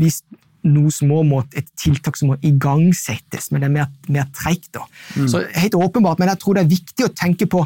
[0.00, 0.22] hvis
[0.66, 4.76] noe som må, et tiltak som må igangsettes, men det er mer, mer treigt.
[5.16, 5.28] Mm.
[5.30, 7.64] Så helt åpenbart, men jeg tror det er viktig å tenke på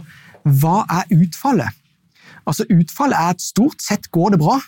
[0.61, 1.81] hva er utfallet?
[2.45, 4.59] Altså Utfallet er at stort sett går det bra.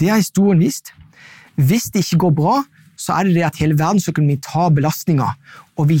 [0.00, 0.94] Det har historien vist.
[1.60, 2.54] Hvis det ikke går bra,
[2.96, 5.28] så er det det at hele verdensøkonomien tar belastninga,
[5.76, 5.98] og vi,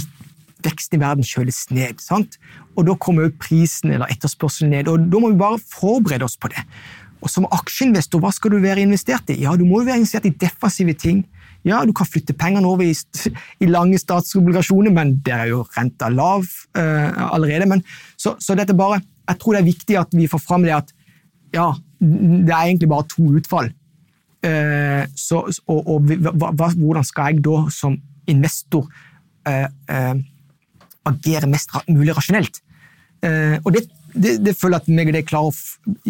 [0.64, 2.00] veksten i verden kjøles ned.
[2.00, 2.38] Sant?
[2.76, 6.48] Og Da kommer prisen eller etterspørselen ned, og da må vi bare forberede oss på
[6.52, 6.62] det.
[7.22, 9.42] Og Som aksjeinvestor, hva skal du være investert i?
[9.44, 11.24] Ja, Du må jo være investert i defensive ting.
[11.64, 12.94] Ja, Du kan flytte pengene over i,
[13.60, 16.42] i lange statsobligasjoner, men der er jo renta lav
[16.76, 17.68] uh, allerede.
[17.68, 17.84] Men,
[18.16, 20.90] så, så dette bare, jeg tror det er viktig at vi får fram det at
[21.54, 23.70] ja, det er egentlig bare to utfall.
[24.42, 28.88] Uh, så, og, og hva, hvordan skal jeg da som investor
[29.46, 30.18] uh,
[31.08, 32.60] agere mest mulig rasjonelt?
[33.22, 35.58] Eh, og det, det, det, føler jeg at meg og det klarer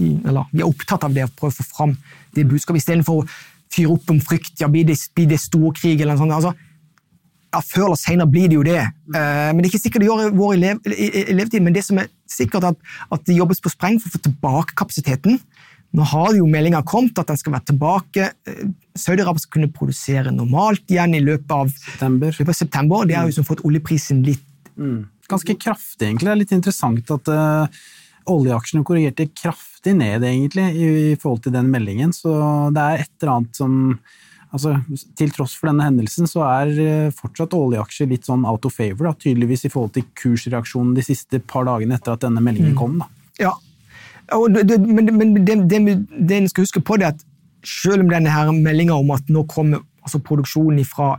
[0.01, 1.97] eller Vi er opptatt av det å prøve å få fram
[2.37, 3.27] det budskapet istedenfor å
[3.73, 4.55] fyre opp om frykt.
[4.61, 6.37] ja, Blir det, blir det storkrig eller noe sånt?
[6.39, 6.53] Altså,
[7.53, 8.81] ja, Før eller senere blir det jo det.
[9.13, 11.61] Uh, men Det er ikke sikkert det gjør i vår levetid.
[11.61, 14.77] Men det som er sikkert at, at det jobbes på spreng for å få tilbake
[14.79, 15.37] kapasiteten.
[15.93, 18.31] Nå har jo meldinga kommet at den skal være tilbake.
[18.49, 18.63] Eh,
[18.97, 22.33] Saudi-Arabia skal kunne produsere normalt igjen i løpet av september.
[22.33, 23.05] Løpet av september.
[23.05, 24.47] Det har jo liksom fått oljeprisen litt
[24.79, 25.01] mm.
[25.31, 26.27] Ganske kraftig, egentlig.
[26.27, 27.83] Det er litt interessant at uh,
[28.31, 32.13] oljeaksjene korrigerte kraftig ned egentlig i, i forhold til den meldingen.
[32.15, 32.35] Så
[32.75, 33.79] det er et eller annet som
[34.53, 34.77] altså,
[35.19, 39.09] Til tross for denne hendelsen så er eh, fortsatt oljeaksjer litt sånn out of favor,
[39.09, 42.79] da, tydeligvis i forhold til kursreaksjonen de siste par dagene etter at denne meldingen mm.
[42.79, 42.99] kom.
[43.01, 43.09] Da.
[43.41, 43.55] Ja,
[44.53, 45.81] det, men, men det, det,
[46.19, 47.25] det, en skal huske på, det at
[47.67, 51.17] selv om denne her meldinga om at nå kommer altså produksjonen fra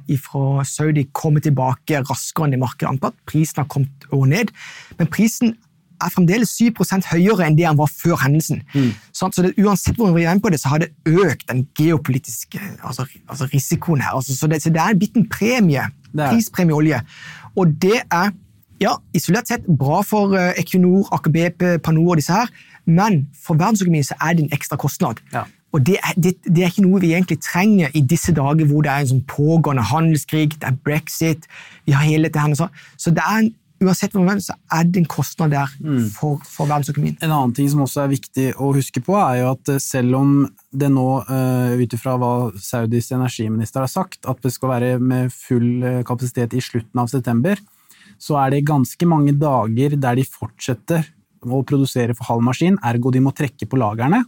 [0.68, 4.52] Saudi kommer tilbake raskere enn det markedet antatt, prisen har kommet ned,
[5.00, 5.56] men prisen
[6.04, 8.62] er fremdeles 7% høyere enn det han var før hendelsen.
[8.74, 8.92] Mm.
[9.16, 13.06] Så det, Uansett hvor vi er på det, så har det økt den geopolitiske altså,
[13.28, 14.18] altså risikoen her.
[14.18, 15.86] Altså, så, det, så, det, er blitt en premie.
[16.14, 17.00] Prispremie olje.
[17.56, 18.34] Og det er
[18.82, 22.50] ja, isolert sett bra for uh, Equinor, Aker BP, Panor og disse her,
[22.86, 25.22] men for verdensøkonomien så er det en ekstra kostnad.
[25.34, 25.46] Ja.
[25.74, 28.86] Og det er, det, det er, ikke noe vi egentlig trenger i disse dager hvor
[28.86, 31.48] det er en sånn pågående handelskrig, det er brexit
[31.88, 35.02] vi har hele dette her, så, så det er en uansett hvem, så er det
[35.02, 36.06] en kostnad der mm.
[36.16, 37.18] for, for, verdensøkonomien.
[37.24, 40.20] En annen ting som også er viktig å huske på, er jo at eh, selv
[40.20, 40.36] om
[40.72, 45.34] det nå, uh, ut ifra hva Saudis energiminister har sagt, at det skal være med
[45.36, 47.60] full eh, kapasitet i slutten av september,
[48.22, 51.04] så er det ganske mange dager der de fortsetter
[51.44, 54.24] å produsere for halv maskin, ergo de må trekke på lagrene.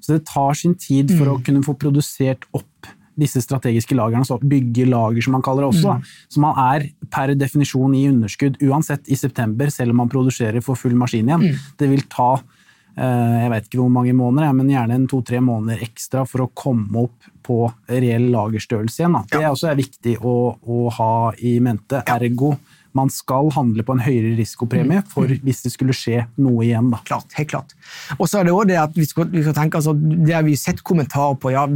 [0.00, 1.34] Så det tar sin tid for mm.
[1.34, 5.74] å kunne få produsert opp disse strategiske lagrene, så bygge lager som man kaller det
[5.74, 5.96] også.
[5.98, 6.14] Mm.
[6.32, 10.78] Så man er per definisjon i underskudd uansett i september, selv om man produserer for
[10.78, 11.50] full maskin igjen.
[11.50, 11.68] Mm.
[11.80, 15.84] Det vil ta eh, jeg vet ikke hvor mange måneder, men gjerne en to-tre måneder
[15.84, 19.18] ekstra for å komme opp på reell lagerstørrelse igjen.
[19.30, 21.12] Det er også viktig å, å ha
[21.44, 22.04] i mente.
[22.08, 22.54] Ergo
[22.96, 25.10] man skal handle på en høyere risikopremie mm.
[25.12, 26.90] for hvis det skulle skje noe igjen.
[26.92, 26.98] Da.
[27.06, 27.76] Klart, helt klart.
[28.18, 30.46] Og så er det også det at vi skal, vi skal tenke, altså, det har
[30.46, 31.52] vi sett kommentarer på.
[31.54, 31.66] ja,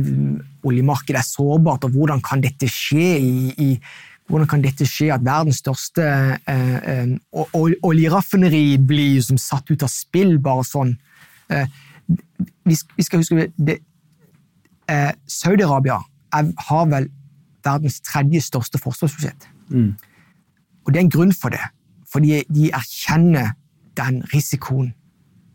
[0.64, 3.70] oljemarkedet er sårbart, og hvordan kan dette skje i, i
[4.30, 6.04] hvordan kan dette skje at verdens største
[6.48, 7.10] eh, eh,
[7.84, 10.94] oljeraffineri blir liksom satt ut av spill, bare sånn?
[11.52, 11.68] Eh,
[12.64, 13.78] vi, vi, skal huske det,
[14.88, 16.00] eh, Saudi-Arabia
[16.68, 17.10] har vel
[17.64, 19.48] verdens tredje største forsvarsbudsjett.
[19.70, 19.92] Mm.
[20.84, 21.62] Og det er en grunn for det,
[22.12, 23.54] fordi de erkjenner
[23.96, 24.92] den risikoen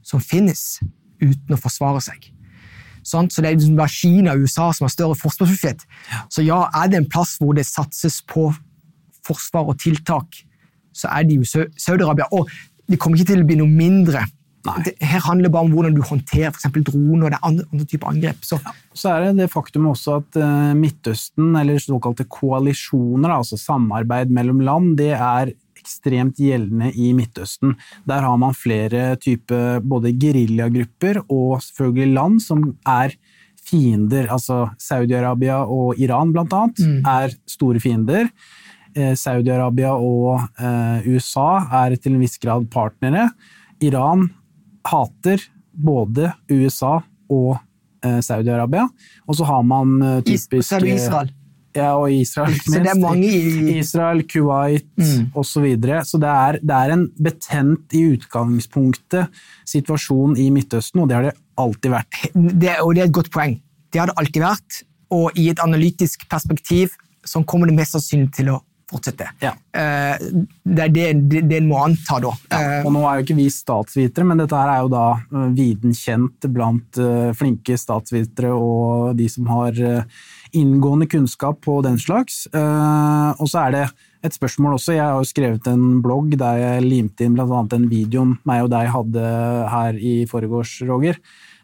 [0.06, 0.80] som finnes,
[1.20, 2.32] uten å forsvare seg.
[3.04, 5.86] Så det er liksom bare Kina og USA som har større forsvarsbudsjett.
[6.30, 8.50] Så ja, er det en plass hvor det satses på
[9.26, 10.42] forsvar og tiltak,
[10.94, 12.28] så er det jo Saudi-Arabia.
[12.36, 12.50] Og
[12.90, 14.26] det kommer ikke til å bli noe mindre.
[14.60, 17.86] Det, her handler det bare om hvordan du håndterer for droner og det andre, andre
[17.88, 18.44] typer angrep.
[18.44, 18.60] Så,
[18.94, 24.60] Så er det det faktum også at uh, Midtøsten, eller såkalte koalisjoner, altså samarbeid mellom
[24.66, 27.78] land, det er ekstremt gjeldende i Midtøsten.
[28.10, 33.16] Der har man flere typer både geriljagrupper og selvfølgelig land som er
[33.70, 34.28] fiender.
[34.32, 38.28] Altså Saudi-Arabia og Iran blant annet er store fiender.
[38.96, 41.50] Eh, Saudi-Arabia og eh, USA
[41.86, 43.30] er til en viss grad partnere.
[43.86, 44.28] Iran
[44.90, 46.98] hater både USA
[47.30, 47.58] og
[48.04, 48.88] eh, Saudi-Arabia.
[49.28, 51.36] Og så har man eh, Is- typisk så er det Israel.
[51.78, 52.56] Ja, og Israel.
[52.66, 55.28] Så det er mange i- Israel, Kuwait Mm.
[55.38, 55.46] osv.
[55.52, 56.00] Så, videre.
[56.06, 59.30] så det er, det er en betent i utgangspunktet
[59.70, 62.20] situasjon i Midtøsten, og det har det alltid vært.
[62.34, 63.60] det, og det er et godt poeng.
[63.94, 64.82] Det har det alltid vært,
[65.12, 66.90] og i et analytisk perspektiv
[67.26, 68.60] så kommer det mest sannsynlig til å
[68.90, 69.28] fortsette.
[69.44, 69.54] Ja.
[69.74, 70.18] Eh,
[70.66, 72.34] det er det, det, det en må anta, da.
[72.56, 75.48] Eh, Og nå er jo ikke vi statsvitere, men dette her er jo da eh,
[75.58, 77.00] viden kjent blant
[77.38, 79.78] flinke statsvitere og de som har
[80.56, 82.48] inngående kunnskap på den slags.
[82.50, 83.84] Og så er det
[84.26, 84.96] et spørsmål også.
[84.96, 88.72] Jeg har jo skrevet en blogg der jeg limte inn annet den videoen meg og
[88.74, 89.30] deg hadde
[89.76, 91.20] her i forgårs, Roger.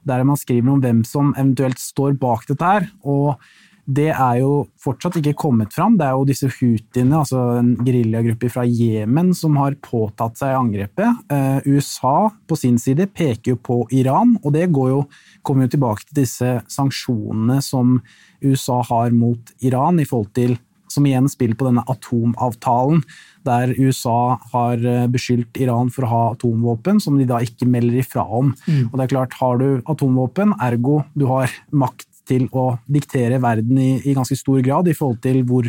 [0.05, 2.89] Der man skriver om hvem som eventuelt står bak dette her.
[3.01, 3.41] og
[3.85, 5.97] det er jo fortsatt ikke kommet fram.
[5.99, 11.21] Det er jo disse houthiene, altså en geriljagruppe fra Jemen, som har påtatt seg angrepet.
[11.29, 15.01] Eh, USA på sin side peker jo på Iran, og det går jo,
[15.45, 17.99] kommer jo tilbake til disse sanksjonene som
[18.41, 20.57] USA har mot Iran, i forhold til,
[20.89, 23.05] som igjen spiller på denne atomavtalen,
[23.45, 28.01] der USA har eh, beskyldt Iran for å ha atomvåpen, som de da ikke melder
[28.01, 28.49] ifra om.
[28.89, 33.77] Og det er klart, har du atomvåpen, ergo du har makt til å diktere verden
[33.81, 35.67] i, i ganske stor grad i forhold til hvor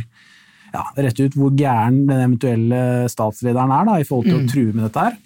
[0.75, 2.81] ja, rett ut hvor gæren den eventuelle
[3.13, 5.17] statslederen er da, i forhold til å true med dette her.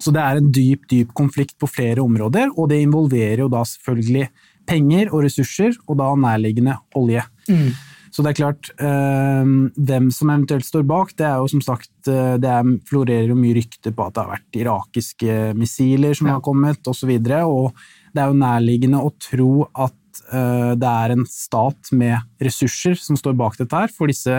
[0.00, 3.60] Så det er en dyp, dyp konflikt på flere områder, og det involverer jo da
[3.68, 4.26] selvfølgelig
[4.68, 7.22] penger og ressurser, og da nærliggende olje.
[8.10, 11.92] Så det er klart, øh, hvem som eventuelt står bak, det er jo som sagt,
[12.10, 16.26] eh, det er, florerer jo mye rykter på at det har vært irakiske missiler som
[16.26, 16.32] Ja.
[16.34, 17.72] har kommet, og så videre, og
[18.12, 19.94] det er jo nærliggende å tro at
[20.30, 24.36] det er en stat med ressurser som står bak dette her, for disse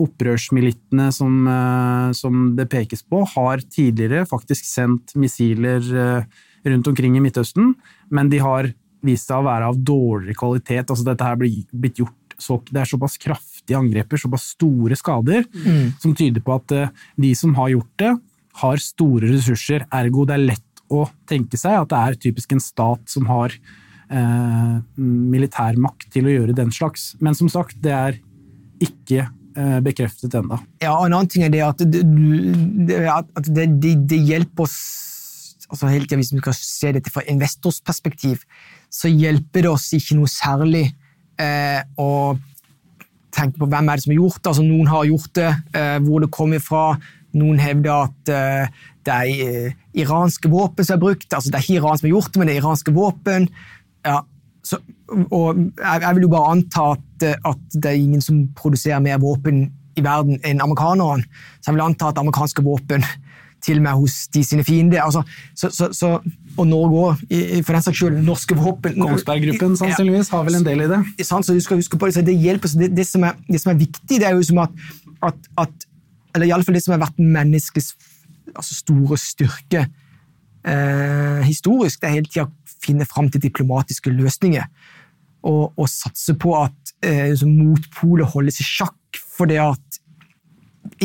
[0.00, 6.24] opprørsmilittene som, eh, som det pekes på, har tidligere faktisk sendt missiler eh,
[6.68, 7.74] rundt omkring i Midtøsten,
[8.10, 10.90] men de har vist seg å være av dårligere kvalitet.
[10.90, 15.44] Altså dette her blir blitt gjort så, det er såpass kraftige angreper, såpass store skader,
[16.00, 18.14] som tyder på at eh, de som har gjort det,
[18.60, 19.84] har store ressurser.
[19.94, 23.54] Ergo det er lett å tenke seg at det er typisk en stat som har
[24.10, 27.14] eh, militærmakt til å gjøre den slags.
[27.20, 28.18] Men som sagt, det er
[28.82, 30.60] ikke eh, bekreftet ennå.
[30.82, 32.02] Ja, En annen ting er det at det,
[33.06, 34.80] at det, det, det hjelper oss
[35.70, 38.42] altså hele tiden, Hvis vi skal se dette fra investors perspektiv,
[38.90, 40.88] så hjelper det oss ikke noe særlig
[41.38, 42.36] eh, å
[43.30, 44.50] tenke på hvem er det som har gjort det.
[44.50, 46.84] Altså, noen har gjort det, eh, hvor det kommer fra.
[47.38, 51.28] Noen hevder at eh, det er iranske våpen som er brukt.
[51.30, 53.46] Altså, det er ikke Iran som har gjort det, men det er iranske våpen.
[54.06, 54.20] Ja,
[54.64, 54.78] så,
[55.30, 59.20] og jeg, jeg vil jo bare anta at, at det er ingen som produserer mer
[59.22, 59.66] våpen
[59.98, 61.26] i verden enn amerikanerne.
[61.60, 63.04] Så jeg vil anta at amerikanske våpen
[63.64, 65.02] til og med hos de sine fiender.
[65.02, 65.22] Altså,
[65.56, 66.12] så, så, så,
[66.56, 67.24] og Norge òg,
[67.66, 68.20] for den saks skyld.
[68.24, 68.96] Norske våpen.
[69.00, 71.00] Kongsberg-gruppen sannsynligvis har vel en del i det.
[71.20, 72.72] Ja, sant, så du skal huske på det, så det hjelper.
[72.72, 74.84] Så det, det, som er, det som er viktig, det er jo som at,
[75.28, 75.88] at, at
[76.34, 77.94] Eller iallfall det som har vært menneskets
[78.54, 79.84] altså store styrke
[80.64, 84.66] eh, historisk, det er hele tida å finne fram til diplomatiske løsninger.
[85.48, 90.00] Og, og satse på at eh, motpolet motpoler holdes i sjakk, fordi at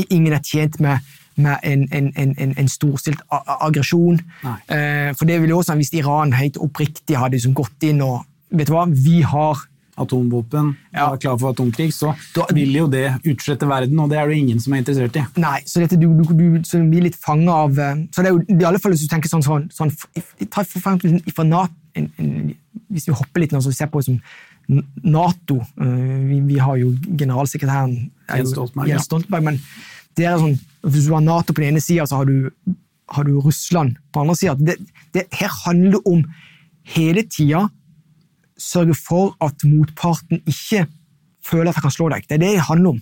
[0.09, 1.03] ingen er tjent med,
[1.39, 4.19] med en, en, en, en, storstilt aggresjon.
[4.43, 8.23] Eh, for det ville jo også hvis Iran helt oppriktig hadde liksom gått inn og
[8.55, 9.57] Vet du hva, vi har
[9.97, 11.13] Atomvåpen, Ja.
[11.13, 14.37] er klar for atomkrig, så Da- vil jo det utslette verden, og det er det
[14.37, 15.25] ingen som er interessert i.
[15.39, 18.33] Nei, så dette, du, du, du så blir litt fanga av eh, Så det er
[18.35, 19.91] jo i alle fall hvis du tenker sånn, sånn, sånn
[20.49, 21.73] Ta for eksempel fra NATO,
[22.91, 24.19] Hvis vi hopper litt nå, så vi ser på som
[25.03, 28.87] Nato eh, vi, vi har jo generalsekretæren er Jens Stoltenberg.
[28.89, 29.59] Jens Stoltenberg, men
[30.17, 32.49] det er sånn, hvis du har Nato på den ene sida, så har du,
[33.13, 34.55] har du Russland på den andre sida.
[34.57, 34.75] Det,
[35.13, 36.23] det her handler om
[36.95, 37.69] hele tida
[38.57, 40.85] sørge for at motparten ikke
[41.45, 42.25] føler at han kan slå deg.
[42.27, 43.01] Det er det det handler om.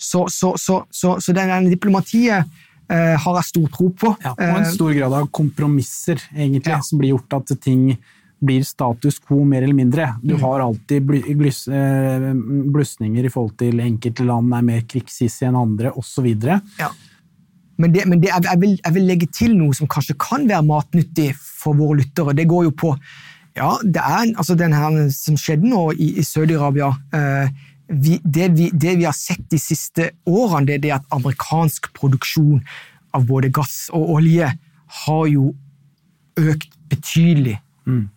[0.00, 2.44] Så, så, så, så, så den, den diplomatiet
[2.90, 4.14] eh, har jeg stor tro på.
[4.24, 6.80] Ja, og en Eh, stor grad av kompromisser, egentlig, Ja.
[6.80, 7.98] som blir gjort at ting
[8.40, 10.14] blir status quo mer eller mindre.
[10.24, 10.40] Du Mm.
[10.40, 11.04] har alltid
[11.36, 12.32] bluss, eh,
[12.72, 16.26] blussninger i forhold til enkelte land er mer krigshissige enn andre, osv.
[16.78, 16.90] ja.
[17.80, 20.64] Men, det, men det, jeg, vil, jeg, vil, legge til noe som kanskje kan være
[20.64, 22.34] matnyttig for våre lyttere.
[22.36, 22.90] Det går jo på
[23.56, 26.92] ja, det er altså den her som skjedde nå i, i Saudi-Arabia.
[27.14, 27.50] Eh,
[27.90, 32.62] det, vi, det, vi, har sett de siste årene, det er det at amerikansk produksjon
[33.16, 34.52] av både gass og olje
[35.04, 35.50] har jo
[36.38, 37.58] økt betydelig.
[37.86, 38.08] Mm.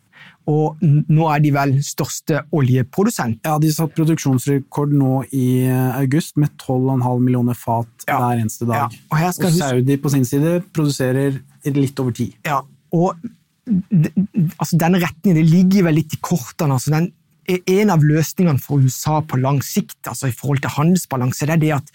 [0.51, 3.45] Og nå er de vel største oljeprodusent.
[3.47, 8.19] Ja, de satt produksjonsrekord nå i eh, august med 12,5 millioner fat ja.
[8.19, 8.91] hver eneste dag.
[8.91, 9.05] Ja.
[9.07, 12.27] Og, og Saudi på sin side produserer litt over ti.
[12.45, 12.59] Ja,
[12.93, 13.23] og
[13.67, 16.75] altså, denne retningen det ligger vel litt i kortene.
[16.75, 17.11] altså den
[17.47, 21.63] en av løsningene for USA på lang sikt altså i forhold til handelsbalanse, det er
[21.63, 21.89] det at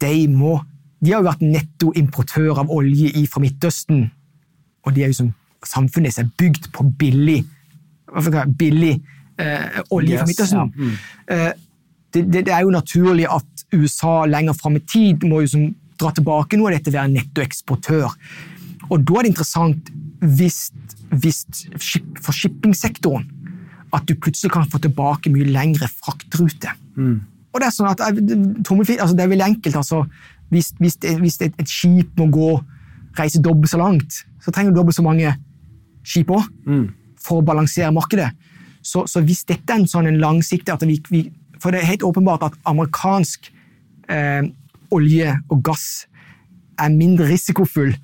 [0.00, 0.62] de må
[1.04, 4.06] De har jo vært nettoimportør av olje i, fra Midtøsten,
[4.86, 5.34] og de er jo som
[5.68, 7.42] samfunnet er bygd på billig
[8.56, 8.94] billig
[9.36, 10.58] eh, olje yes, fra Midtøsten.
[10.58, 10.64] Ja.
[10.64, 10.94] Mm.
[11.28, 11.52] Eh,
[12.14, 15.66] det, det, det, er jo naturlig at USA lenger fram i tid må jo som,
[16.00, 18.14] dra tilbake noe av dette, være nettoeksportør.
[18.88, 19.92] Og da er det interessant
[20.24, 20.70] hvis,
[21.20, 21.44] hvis
[22.22, 23.26] for shippingsektoren
[23.94, 26.72] at du plutselig kan få tilbake mye lengre fraktrute.
[26.96, 27.20] Mm.
[27.54, 29.76] Og Det er sånn at, eh, altså det er veldig enkelt.
[29.78, 30.02] Altså,
[30.50, 32.50] hvis, hvis, hvis et, et, skip må gå,
[33.18, 35.36] reise dobbelt så langt, så trenger du dobbelt så mange
[36.02, 36.50] skip òg.
[36.66, 36.88] Mm
[37.24, 38.30] for å balansere markedet.
[38.84, 41.22] Så, så hvis dette er en sånn en langsiktig vi, vi,
[41.60, 43.48] For det er helt åpenbart at amerikansk
[44.12, 44.44] eh,
[44.92, 46.04] olje og gass
[46.76, 47.94] er mindre risikofull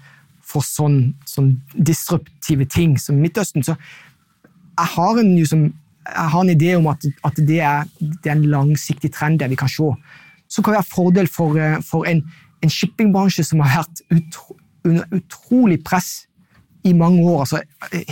[0.51, 3.64] for sånn, sånn disruptive ting som Midtøsten.
[3.66, 5.68] Så jeg har en, liksom,
[6.09, 9.53] jeg har en idé om at, at det, er, det, er, en langsiktig trend der
[9.53, 9.92] vi kan se.
[10.51, 12.24] Som kan være fordel for, eh, for en,
[12.64, 16.24] en shippingbransje som har vært utro, under utrolig press
[16.88, 17.61] i mange år, altså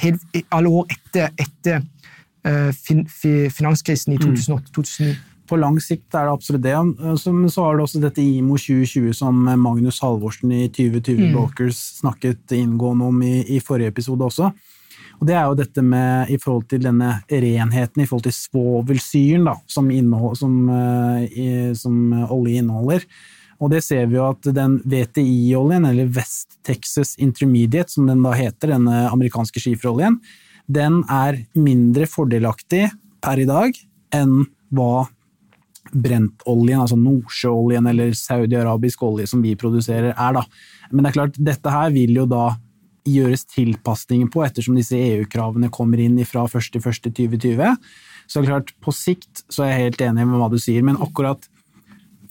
[0.03, 1.79] helt, alle år etter, etter
[2.45, 5.15] uh, fin, finanskrisen i 2008-2009.
[5.49, 6.75] På lang sikt er det absolutt det.
[6.77, 11.31] Men så har du også dette IMO 2020 som Magnus Halvorsen i 2020 mm.
[11.37, 14.51] Brokers snakket inngående om i, i, forrige episode også.
[15.19, 19.49] Og Det er jo dette med i forhold til denne renheten, i forhold til svovelsyren
[19.67, 19.89] som,
[20.39, 21.97] som, uh, som
[22.29, 23.09] olje inneholder.
[23.59, 28.37] Og det ser vi jo at den VTI-oljen, eller West Texas Intermediate, som den da
[28.39, 30.21] heter, denne amerikanske skiferoljen,
[30.69, 32.87] den er mindre fordelaktig
[33.25, 33.75] per i dag
[34.15, 34.45] enn
[34.75, 35.09] hva
[35.93, 40.39] brentoljen, altså nordsjøoljen eller saudi-arabisk olje som vi produserer, er.
[40.39, 40.45] da.
[40.91, 42.47] Men det er klart, dette her vil jo da
[43.09, 47.77] gjøres tilpasninger på, ettersom disse EU-kravene kommer inn fra 1.1.2020.
[48.29, 50.85] Så det er klart, på sikt så er jeg helt enig med hva du sier,
[50.85, 51.49] men akkurat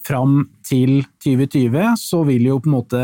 [0.08, 3.02] fram til 2020 så vil jo på en måte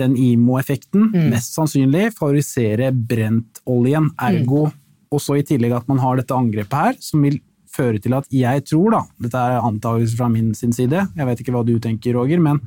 [0.00, 1.26] den IMO-effekten mm.
[1.32, 4.78] mest sannsynlig favorisere brentoljen, ergo mm.
[5.12, 8.64] også i tillegg at man har dette angrepet her, som vil føre til at jeg
[8.68, 12.16] tror, da, dette er antakelser fra min sin side, jeg vet ikke hva du tenker,
[12.18, 12.62] Roger, men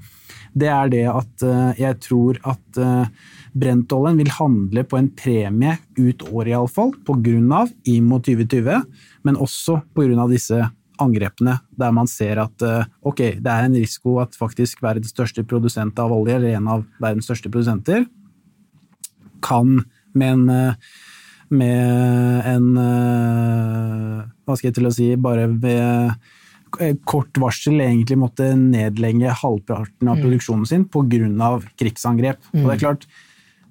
[0.53, 3.09] det er det at uh, jeg tror at uh,
[3.57, 8.85] brentoljen vil handle på en premie ut året iallfall, av IMO 2020,
[9.25, 10.61] men også av disse
[11.01, 15.45] angrepene der man ser at eh, ok, det er en risiko at faktisk verdens største
[15.47, 18.05] produsent av olje, eller en av verdens største produsenter,
[19.43, 19.81] kan
[20.13, 20.73] med en, eh,
[21.49, 28.47] med en eh, Hva skal jeg til å si Bare ved kort varsel egentlig måtte
[28.57, 30.23] nedlegge halvparten av mm.
[30.25, 31.51] produksjonen sin pga.
[31.77, 32.41] krigsangrep.
[32.51, 32.63] Mm.
[32.63, 33.05] Og det er klart,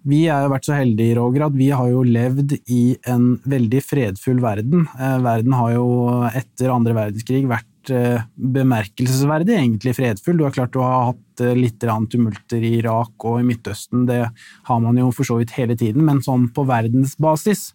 [0.02, 4.40] vi har vært så heldige Roger, at vi har jo levd i en veldig fredfull
[4.42, 4.88] verden.
[4.98, 5.86] Eh, verden har jo
[6.26, 10.40] etter andre verdenskrig vært eh, bemerkelsesverdig egentlig fredfull.
[10.40, 14.24] Du har klart å ha hatt eh, litt tumulter i Irak og i Midtøsten, det
[14.26, 17.70] har man jo for så vidt hele tiden, men sånn på verdensbasis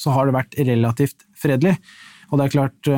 [0.00, 1.78] så har det vært relativt fredelig.
[2.30, 2.90] Og det er klart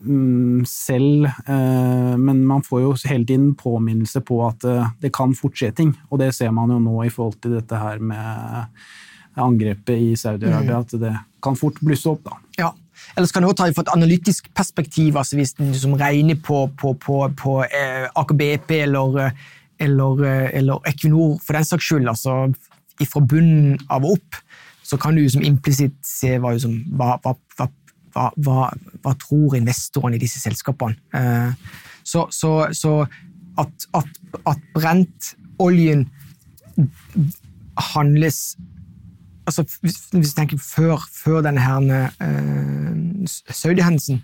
[0.00, 5.34] Mm, selv, eh, men man får jo hele tiden påminnelse på at eh, det kan
[5.34, 5.92] fort skje ting.
[6.10, 8.76] Og det ser man jo nå i forhold til dette her med
[9.38, 10.86] angrepet i Saudi-Arabia, mm.
[10.86, 12.22] at det kan fort blusse opp.
[12.26, 12.38] da.
[12.58, 12.72] Ja.
[13.16, 16.94] Eller kan du ta fra et analytisk perspektiv, altså hvis du som regner på, på,
[17.02, 19.32] på, på eh, Aker BP eller,
[19.78, 22.48] eller, eller, Equinor for den saks skyld, altså
[22.98, 24.40] fra bunnen av og opp,
[24.82, 26.56] så kan du som implisitt se hva,
[26.98, 27.68] hva, hva,
[28.14, 28.68] hva hva,
[29.02, 30.96] hva, tror investorene i disse selskapene?
[31.14, 31.52] Eh,
[32.08, 32.94] så, så, så
[33.58, 34.08] at, at,
[34.46, 36.06] at brentoljen
[37.94, 38.56] handles
[39.48, 44.20] altså Hvis vi tenker før, før denne her, uh, Saudi-hendelsen,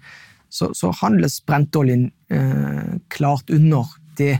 [0.52, 4.34] så, så, handles brentoljen uh, klart under det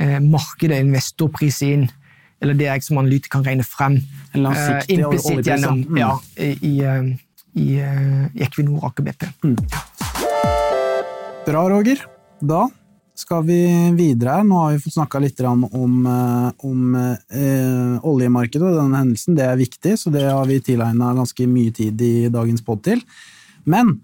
[0.00, 1.86] uh, markedet investorpriser inn,
[2.42, 3.96] eller det jeg som analytiker kan regne frem.
[4.36, 5.96] Uh, Implisitt gjennom mm.
[5.96, 6.74] ja, i, i
[7.58, 9.26] i, eh, i Equinor Aker BP.
[9.44, 9.56] Mm.
[11.46, 12.04] Bra, Roger.
[12.40, 12.68] Da
[13.18, 13.58] skal vi
[13.98, 14.46] videre her.
[14.46, 19.36] Nå har vi fått snakka litt om, om eh, oljemarkedet og denne hendelsen.
[19.38, 23.02] Det er viktig, så det har vi tilegna ganske mye tid i dagens pod til.
[23.68, 23.98] Men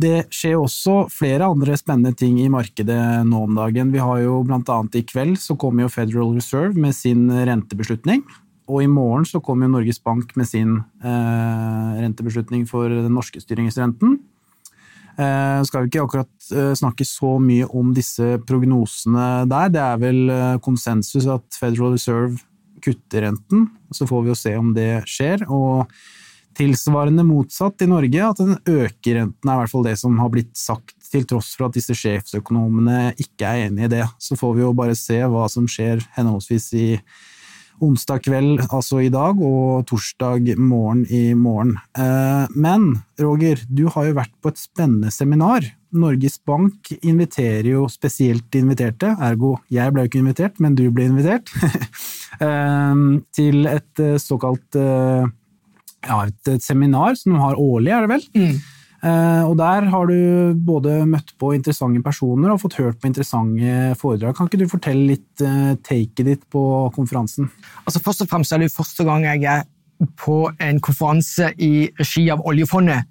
[0.00, 3.92] det skjer også flere andre spennende ting i markedet nå om dagen.
[3.94, 8.22] Vi har jo blant annet i kveld så kommer jo Federal Reserve med sin rentebeslutning.
[8.66, 14.18] Og i morgen så kommer Norges Bank med sin eh, rentebeslutning for den norske styringsrenten.
[15.16, 19.70] Eh, skal vi ikke akkurat eh, snakke så mye om disse prognosene der.
[19.72, 22.42] Det er vel eh, konsensus at Federal Reserve
[22.84, 23.70] kutter renten.
[23.94, 25.46] Så får vi jo se om det skjer.
[25.48, 25.86] Og
[26.56, 30.32] tilsvarende motsatt i Norge, at den øker renten, er i hvert fall det som har
[30.32, 34.04] blitt sagt, til tross for at disse sjefsøkonomene ikke er enig i det.
[34.20, 36.88] Så får vi jo bare se hva som skjer henholdsvis i
[37.82, 41.76] onsdag kveld, altså i dag, og torsdag morgen i morgen.
[41.98, 42.88] Eh, men
[43.20, 45.66] Roger, du har jo vært på et spennende seminar.
[45.96, 51.08] Norges Bank inviterer jo spesielt inviterte, ergo jeg ble jo ikke invitert, men du ble
[51.10, 51.52] invitert,
[52.44, 53.02] eh,
[53.36, 54.80] til et eh, såkalt
[56.06, 58.26] ja, et seminar som de har årlig, er det vel?
[58.36, 58.58] Mm.
[59.04, 63.96] Eh, og der har du både møtt på interessante personer og fått hørt på interessante
[64.00, 64.36] foredrag.
[64.36, 66.62] Kan ikke du fortelle litt uh, taket ditt på
[66.96, 67.50] konferansen?
[67.84, 69.66] Altså Først og fremst er det første gang jeg er
[70.20, 73.06] på en konferanse i regi av oljefondet,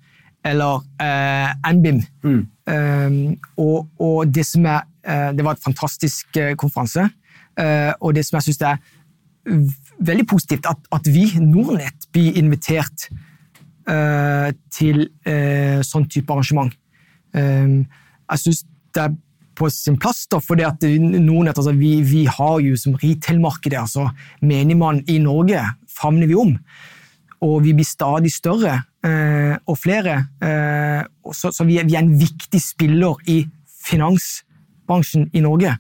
[0.45, 2.01] eller eh, NBIM.
[2.21, 2.41] Mm.
[2.65, 3.15] Um,
[3.61, 7.09] og, og, det som er uh, Det var et fantastisk konferanse.
[8.01, 8.77] og det som jeg syns er
[10.03, 13.34] veldig positivt, at, at vi, Nordnett, blir invitert Eh,
[14.73, 16.73] til uh, sånn type arrangement.
[17.36, 17.83] Um,
[18.31, 18.63] jeg syns
[18.95, 19.15] det er
[19.55, 24.09] på sin plass, da, for noen, altså, vi, vi, har jo som retail-markedet, altså
[24.43, 26.51] menigmann i Norge, favner vi om.
[27.45, 30.17] Og vi blir stadig større og flere.
[31.31, 33.38] så, så vi, er, vi, er, en viktig spiller i
[33.86, 35.75] finansbransjen i Norge.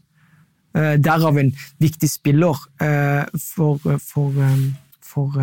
[0.75, 1.51] derav en
[1.81, 2.59] viktig spiller
[3.39, 4.43] for, for,
[5.03, 5.39] for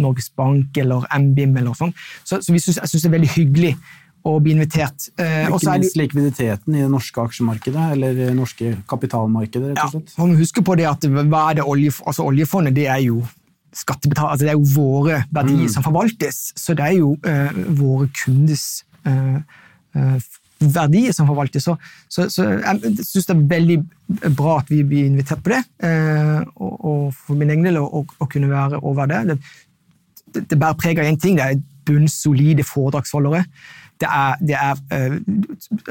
[0.00, 1.92] Norges Bank eller MBIM eller sånn.
[2.22, 3.74] Så, så synes, jeg syns det er veldig hyggelig
[4.22, 5.08] å bli invitert.
[5.18, 10.12] Eh, ikke minst likviditeten i det norske aksjemarkedet, eller det norske kapitalmarkedet, rett og slett.
[10.16, 13.22] Ja, huske på det at hva er det olje, altså Oljefondet det er jo
[13.72, 15.72] skattebetal, altså det er jo våre verdier mm.
[15.72, 19.40] som forvaltes, så det er jo eh, våre kundes eh,
[19.96, 20.18] uh,
[20.60, 21.64] verdier som forvaltes.
[21.64, 21.74] Så,
[22.06, 23.78] så, så jeg syns det er veldig
[24.36, 25.62] bra at vi blir invitert på det,
[26.54, 29.22] og, og, for min egen del å, å, kunne være over det.
[29.32, 29.38] det
[30.34, 31.36] det bærer preg av én ting.
[31.38, 33.44] Det er bunnsolide foredragsholdere.
[34.00, 34.72] Det er, det er
[35.10, 35.16] uh,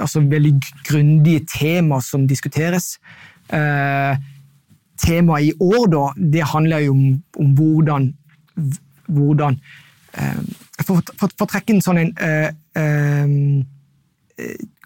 [0.01, 0.53] altså veldig
[0.87, 2.97] grundige temaer som diskuteres.
[3.53, 4.15] Uh,
[5.01, 7.05] temaet i år da, det handler jo om,
[7.39, 8.09] om hvordan,
[9.07, 9.59] hvordan
[10.17, 10.41] uh,
[10.85, 11.03] for,
[11.41, 12.15] å trekke en sånn en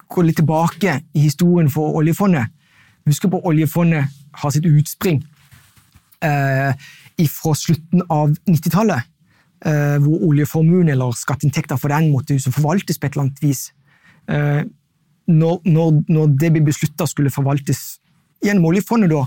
[0.06, 2.52] Gå litt tilbake i historien for oljefondet.
[3.08, 5.22] Husk på oljefondet har sitt utspring
[7.32, 9.15] fra slutten av 90-tallet eh,
[9.64, 13.62] hvor oljeformuen eller skatteinntekter for den måtte forvaltes på et eller annet vis.
[14.30, 14.64] Eh,
[15.28, 17.98] når, når, når, det ble beslutta skulle forvaltes
[18.46, 19.24] gjennom oljefondet, da,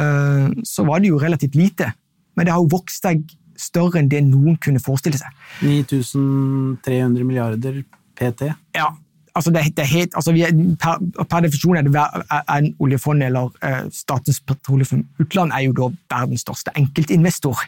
[0.00, 1.92] eh, så var det jo relativt lite.
[2.36, 3.24] Men det har jo vokst seg
[3.60, 5.30] større enn det noen kunne forestille seg.
[5.62, 7.82] 9300 milliarder
[8.18, 8.50] PT?
[8.76, 8.90] Ja.
[9.34, 12.02] Altså det, det het, altså er, per, per, definisjon er det
[12.54, 17.64] en oljefond eller eh, Statens petroleumsutland utland er jo da verdens største enkeltinvestor.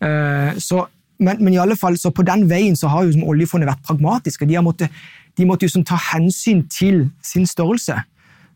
[0.00, 0.86] Eh, så
[1.22, 4.46] men, men, i alle fall, så på den veien så har jo oljefondet vært pragmatiske.
[4.48, 4.92] De, har måttet,
[5.38, 7.96] de måtte jo ta hensyn til sin størrelse.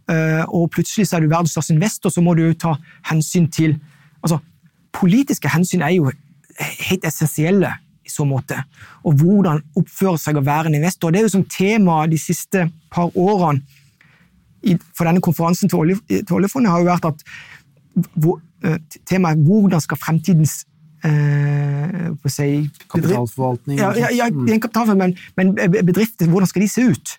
[0.06, 2.76] Uh, og plutselig så er du verdens største investor, så må du jo ta
[3.08, 3.74] hensyn til
[4.22, 4.38] altså,
[4.96, 6.08] Politiske hensyn er jo
[6.56, 7.68] helt essensielle
[8.06, 8.56] i så måte.
[9.04, 11.12] Og hvordan oppføre seg å være en investor.
[11.12, 12.62] Det er jo som tema de siste
[12.94, 13.60] par årene
[14.96, 17.26] for denne konferansen til, olje, til oljefondet har jo vært at
[18.14, 20.62] hvor, uh, temaet hvordan skal fremtidens
[21.06, 22.48] eh, si,
[22.90, 23.78] Kapitalforvaltning?
[23.78, 24.60] Ja, ja, ja mm.
[24.60, 27.16] kapitalforvaltning, men, men bedrifter, hvordan skal de se ut?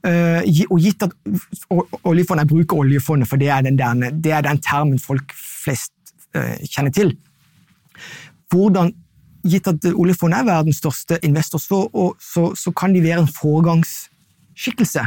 [0.00, 0.40] Uh,
[0.72, 1.12] og gitt at
[2.08, 5.92] oljefondet, Jeg bruker oljefondet, for det er den, der, det er den termen folk flest
[6.36, 7.12] uh, kjenner til.
[8.48, 8.94] Hvordan,
[9.44, 13.28] Gitt at oljefondet er verdens største investor, så, og, så, så kan de være en
[13.28, 15.04] foregangsskikkelse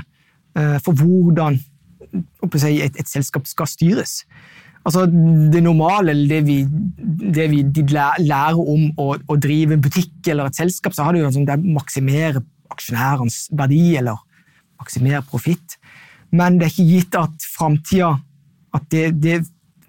[0.58, 1.60] uh, for hvordan
[2.58, 4.24] si, et, et, selskap skal styres.
[4.84, 6.58] Altså, det normale, eller det vi,
[7.34, 11.22] det vi lærer om å, å, drive en butikk eller et selskap, så har det
[11.22, 14.20] jo sånn, det maksimere aksjonærens verdi eller
[14.82, 15.78] maksimere profitt.
[16.36, 18.18] Men det er ikke gitt at framtida
[18.74, 19.40] at det, det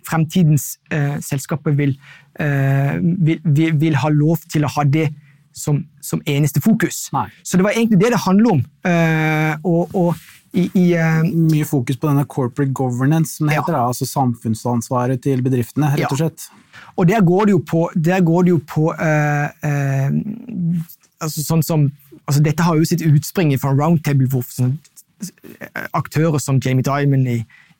[0.05, 1.97] fremtidens eh, selskaper vil,
[2.39, 5.09] eh, vil, vil, vil, ha lov til å ha det
[5.55, 7.09] som, som eneste fokus.
[7.15, 7.27] Nei.
[7.43, 8.63] Så det var egentlig det det handler om.
[8.91, 10.15] Eh, og, og
[10.55, 13.63] i, i uh, Mye fokus på denne corporate governance, som det Ja.
[13.63, 13.75] heter.
[13.77, 16.29] Da, altså samfunnsansvaret til bedriftene, rett og Ja.
[16.29, 16.49] slett.
[16.97, 20.11] Og der går det jo på, det jo på uh, uh,
[21.25, 21.93] altså sånn som,
[22.27, 24.79] altså Dette har jo sitt utspring fra roundtable hvor sånn,
[25.21, 27.39] eh, aktører som Jamie Dimon i,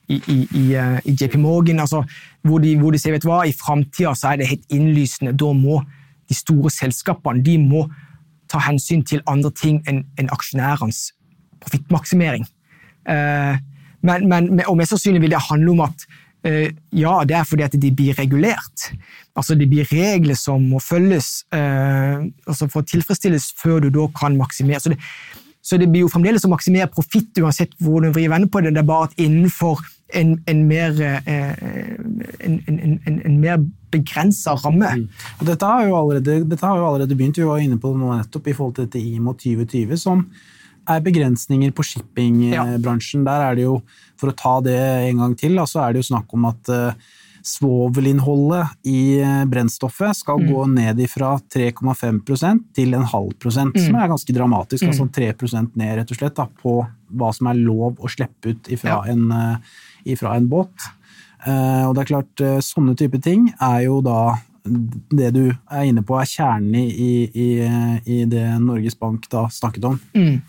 [0.09, 2.03] i, i, i, eh, JP Morgan, altså,
[2.45, 5.35] hvor, de, hvor de sier vet du hva, i framtida er det helt innlysende.
[5.37, 5.81] Da må
[6.29, 7.87] de store selskapene de må
[8.51, 11.11] ta hensyn til andre ting enn en aksjonærenes
[11.61, 12.45] profittmaksimering.
[13.05, 13.57] Eh,
[14.05, 16.05] men, men, og mest sannsynlig vil det handle om at
[16.45, 18.89] eh, ja, det er fordi at de blir regulert.
[19.35, 24.07] Altså Det blir regler som må følges eh, altså for å tilfredsstilles før du da
[24.17, 24.81] kan maksimere.
[24.83, 24.99] Så det,
[25.65, 28.75] så det blir jo fremdeles å maksimere profitt uansett hvor du vrir venner på det.
[28.75, 29.81] Det er bare at innenfor
[30.13, 34.91] en, en mer, en, en, en, mer begrensa ramme.
[35.39, 38.03] Og dette har, jo allerede, dette har jo allerede begynt, vi var inne på det
[38.03, 40.21] nå nettopp, i forhold til dette IMO 2020, som
[40.89, 43.25] er begrensninger på shippingbransjen.
[43.27, 43.77] Der er det jo,
[44.19, 47.13] for å ta det en gang til, så er det jo snakk om at uh,
[47.45, 54.09] svovelinnholdet i eh, brennstoffet skal gå ned fra 3,5 til en halv prosent, som er
[54.09, 54.87] ganske dramatisk.
[54.89, 55.29] altså 3
[55.75, 56.79] ned, rett og slett, da, på
[57.13, 59.13] hva som er lov å slippe ut ifra, Ja.
[59.13, 59.57] en, uh,
[60.09, 60.89] ifra en båt.
[61.45, 65.83] Eh, og det er klart, eh, sånne type ting er jo da det du er
[65.85, 67.47] inne på, er kjernen i, i,
[68.01, 69.99] i, det Norges Bank da snakket om.
[70.17, 70.39] Mm.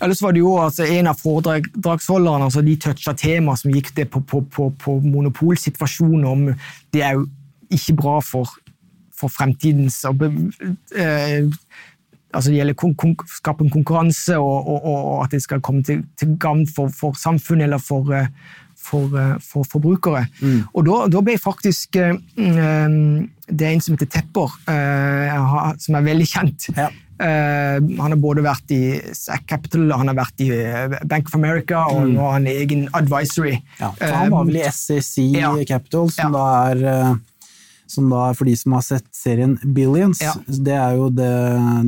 [0.00, 4.08] Ellers var det jo altså, En av foredragsholderne altså, de toucha tema som gikk det
[4.12, 6.24] på, på, på, på monopolsituasjonen.
[6.24, 6.46] om
[6.92, 7.26] Det er jo
[7.72, 8.50] ikke bra for,
[9.16, 11.48] for fremtidens eh,
[12.32, 16.04] altså Det gjelder kon skape en konkurranse, og, og, og at det skal komme til,
[16.18, 18.32] til gagn for, for samfunnet eller for, eh,
[18.86, 20.24] for, eh, for forbrukere.
[20.72, 25.98] Og da, da ble faktisk eh, mm, Det er en som heter Tepper, eh, som
[25.98, 26.70] er veldig kjent.
[26.76, 26.88] Ja.
[27.16, 28.80] Eh, han har både vært i
[29.16, 32.88] SAC Capital, han har vært i eh, Bank of America, og nå har han egen
[32.98, 33.54] advisory.
[33.80, 35.54] Ja, for han var vel i Eh, SEC ja.
[35.70, 37.14] Capital, som, da er, eh,
[37.86, 40.20] som da for de som har sett serien Billions.
[40.24, 40.32] Ja.
[40.46, 41.28] Det, er det,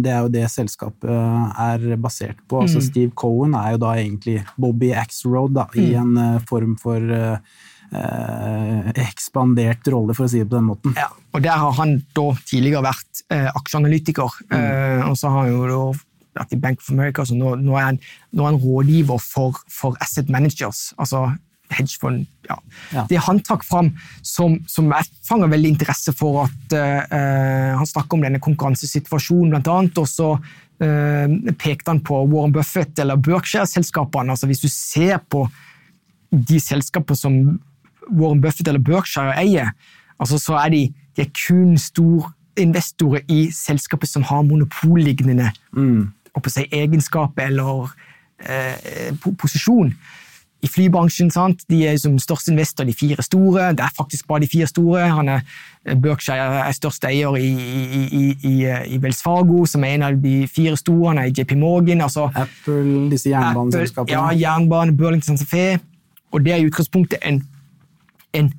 [0.05, 2.61] det er jo det selskapet er basert på.
[2.61, 2.67] Mm.
[2.69, 5.97] Altså Steve Cohen er jo da egentlig Bobby Axelrod da, i Mm.
[6.03, 7.39] en eh, form for eh,
[7.93, 10.95] eh, ekspandert rolle, for å si det på den måten.
[10.99, 15.53] Ja, og Der har han da tidligere vært eh, aksjeanalytiker, eh, og så har han
[15.55, 18.01] jo da vært i Bank of America, så nå, nå, er, han,
[18.33, 21.25] nå er han rådgiver for, for asset managers, altså
[21.75, 22.27] hedgefond.
[22.49, 22.57] Ja.
[22.95, 23.05] Ja.
[23.11, 23.91] Det han trakk fram
[24.25, 29.69] som, som jeg fanger veldig interesse for at uh, Han snakker om denne konkurransesituasjonen, blant
[29.73, 34.33] annet, og så uh, pekte han på Warren Buffett eller Berkshire-selskapene.
[34.33, 35.47] altså Hvis du ser på
[36.31, 37.39] de selskapene som
[38.11, 39.73] Warren Buffett eller Berkshire eier,
[40.19, 40.83] altså så er de,
[41.16, 46.09] de er kun storinvestorer i selskaper som har monopollignende mm.
[46.49, 47.93] si, egenskaper eller
[48.41, 49.93] eh, po- posisjon.
[50.59, 51.61] I flybransjen sant?
[51.71, 53.69] de er som største investor de fire store.
[53.79, 55.05] Det er faktisk bare de fire store.
[55.15, 55.45] Han er,
[56.03, 58.55] Berkshire er største eier i, i, i, i,
[58.95, 61.13] i Wells Fargo, som er en av de fire store.
[61.13, 62.03] Han er i JP Morgan.
[62.03, 64.17] altså Apple, disse jernbaneselskapene.
[64.17, 65.79] ja, jernbane, Burlington Fe.
[66.33, 67.39] Og det er i utgangspunktet en,
[68.35, 68.51] en,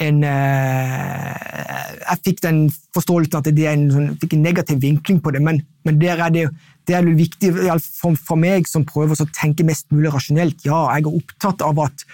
[0.00, 5.18] en eh, Jeg fikk den forståelsen at det er en, sånn, fikk en negativ vinkling
[5.20, 6.46] på det, men, men der er det,
[6.88, 7.52] det er viktig
[7.84, 10.64] for, for meg som prøver å tenke mest mulig rasjonelt.
[10.66, 12.04] Ja, jeg er opptatt av at,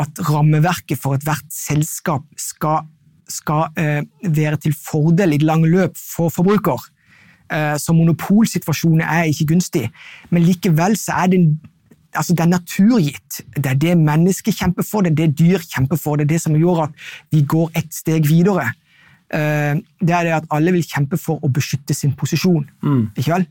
[0.00, 2.84] at rammeverket for ethvert selskap skal,
[3.30, 6.84] skal eh, være til fordel i det lange løp for forbruker.
[7.52, 9.88] Eh, så monopolsituasjonen er ikke gunstig,
[10.30, 11.52] men likevel så er det en
[12.12, 13.40] altså det er naturgitt.
[13.56, 16.20] Det er det mennesket kjemper for, det er det dyr kjemper for.
[16.20, 18.66] Det er det som gjør at vi går et steg videre.
[19.32, 22.66] Eh, Det er det at alle vil kjempe for å beskytte sin posisjon.
[23.16, 23.46] Ikke vel?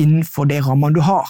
[0.00, 1.28] Innenfor de rammene du har.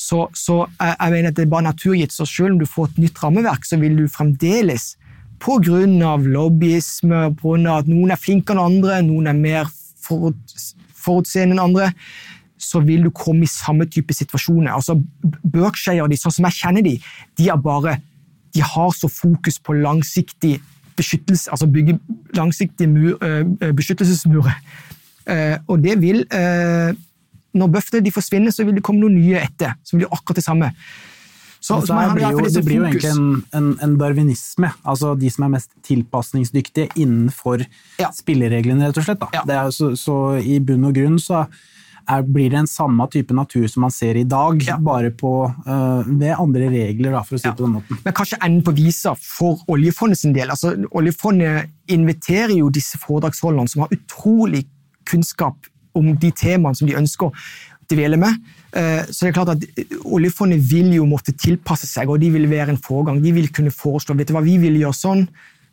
[0.00, 2.14] Så, så jeg, jeg mener at det er bare naturgitt.
[2.14, 4.94] Så selv om du får et nytt rammeverk, så vil du fremdeles,
[5.40, 9.70] av lobbyisme, av at noen er flinkere enn andre, noen er mer
[10.04, 10.56] forut,
[11.00, 11.90] forutseende enn andre,
[12.60, 14.72] så vil du komme i samme type situasjoner.
[14.74, 14.98] Altså,
[15.48, 16.98] Berkshire, de, sånn som jeg kjenner de,
[17.40, 17.96] de, bare,
[18.52, 20.58] de har så fokus på langsiktig
[21.00, 21.96] beskyttelse, altså bygge
[22.36, 23.16] langsiktige mur,
[23.72, 24.58] beskyttelsesmurer.
[25.30, 26.90] Eh, og det vil eh,
[27.54, 30.44] Når bøffene de forsvinner, så vil det komme noen nye etter, som blir akkurat det
[30.46, 30.68] samme.
[31.60, 34.70] Så, så blir jo, det blir jo egentlig en, en, en darwinisme.
[34.88, 37.66] Altså de som er mest tilpasningsdyktige innenfor
[38.00, 38.08] Ja.
[38.16, 39.26] spillereglene, rett og slett.
[39.34, 39.42] Ja.
[39.44, 41.42] Det er så, så i bunn og grunn så
[42.08, 44.78] er, blir det en samme type natur som man ser i dag, Ja.
[44.80, 45.34] bare på,
[45.66, 48.00] uh, ved andre regler, da, for å si det på den måten.
[48.06, 50.48] Men kanskje enden på visa for oljefondet sin del.
[50.56, 54.64] Altså, oljefondet inviterer jo disse foredragsholderne som har utrolig
[55.10, 57.34] kunnskap om de temaene som de ønsker,
[57.90, 58.36] dvele med.
[58.76, 59.64] Eh, så det er klart at
[60.04, 63.20] Oljefondet vil jo måtte tilpasse seg, og de vil være en foregang.
[63.22, 65.24] De vil kunne foreslå vet du hva, vi vil gjøre sånn,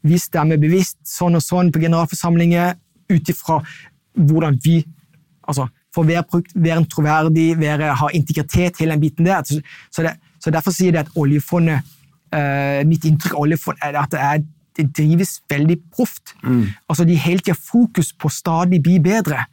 [0.07, 2.77] vi stemmer bevisst sånn og sånn på generalforsamlinger
[3.13, 3.61] ut ifra
[4.17, 4.81] hvordan vi
[5.47, 9.45] altså, For å være, være troverdig, være, ha integritet, hele den biten der.
[9.47, 11.87] Så, det, så Derfor sier det at oljefondet
[12.35, 14.43] uh, Mitt inntrykk av oljefondet er at det, er,
[14.77, 16.35] det drives veldig proft.
[16.43, 16.67] Mm.
[16.89, 19.47] Altså, de hele tida fokus på stadig bli bedre.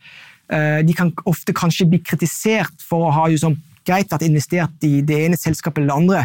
[0.52, 4.98] Uh, de kan ofte kanskje bli kritisert for å ha liksom, greit vært investert i
[5.06, 6.24] det ene selskapet eller det andre,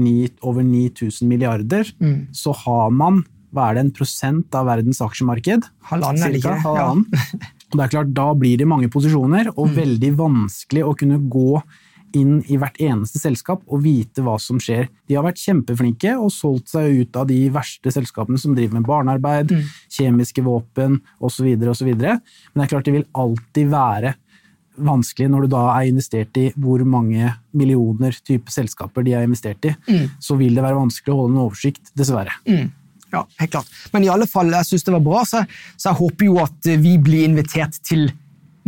[0.47, 2.21] over 9000 milliarder, mm.
[2.35, 3.15] så har man
[3.55, 5.69] hva er det, en prosent av verdens aksjemarked?
[5.91, 6.59] Halvannen, eller ikke?
[6.65, 7.07] Halvannen.
[7.15, 7.51] Ja.
[7.71, 9.75] og det er klart, Da blir det mange posisjoner, og mm.
[9.81, 11.59] veldig vanskelig å kunne gå
[12.15, 14.87] inn i hvert eneste selskap og vite hva som skjer.
[15.11, 18.87] De har vært kjempeflinke og solgt seg ut av de verste selskapene som driver med
[18.87, 19.73] barnearbeid, mm.
[19.97, 21.49] kjemiske våpen osv.
[21.73, 21.91] osv.
[21.91, 24.15] Men det er klart det vil alltid være
[24.75, 29.69] vanskelig når du da er investert i hvor mange millioner type selskaper de er investert
[29.69, 29.75] i.
[29.89, 30.09] Mm.
[30.23, 32.35] Så vil det være vanskelig å holde en oversikt, dessverre.
[32.49, 32.73] Mm.
[33.15, 33.71] Ja, helt klart.
[33.95, 35.45] Men i alle fall, jeg syns det var bra, så,
[35.77, 38.09] så, jeg håper jo at vi blir invitert til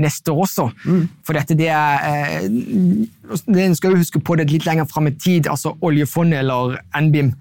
[0.01, 0.68] neste år også.
[0.84, 1.07] Mm.
[1.24, 2.49] For dette det er eh,
[3.49, 7.32] det skal jo huske på det litt lenger fram i tid, altså oljefondet eller NBIM.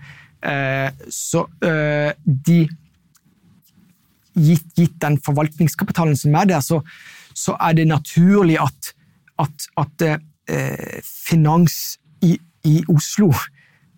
[0.46, 2.60] Eh, så eh, de
[4.36, 6.82] gitt, gitt, den forvaltningskapitalen som er der, så,
[7.36, 8.94] så er det naturlig at,
[9.42, 12.36] at, at eh, finans i,
[12.68, 13.32] i Oslo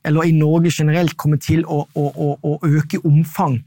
[0.08, 3.60] eller i Norge generelt, kommer til å, å, å, å øke omfang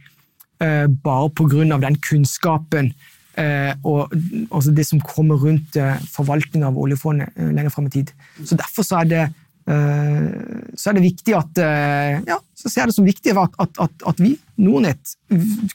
[0.62, 1.78] eh, bare pga.
[1.78, 2.92] den kunnskapen
[3.36, 4.12] eh, og
[4.50, 8.12] altså det som kommer rundt eh, forvaltning av oljefondet eh, lenger fram i tid.
[8.44, 9.24] Så Derfor så er det,
[9.70, 10.30] eh,
[10.74, 13.82] så er det viktig at eh, ja, så ser jeg det som viktig at, at,
[13.86, 15.16] at, at, vi, Nordnett,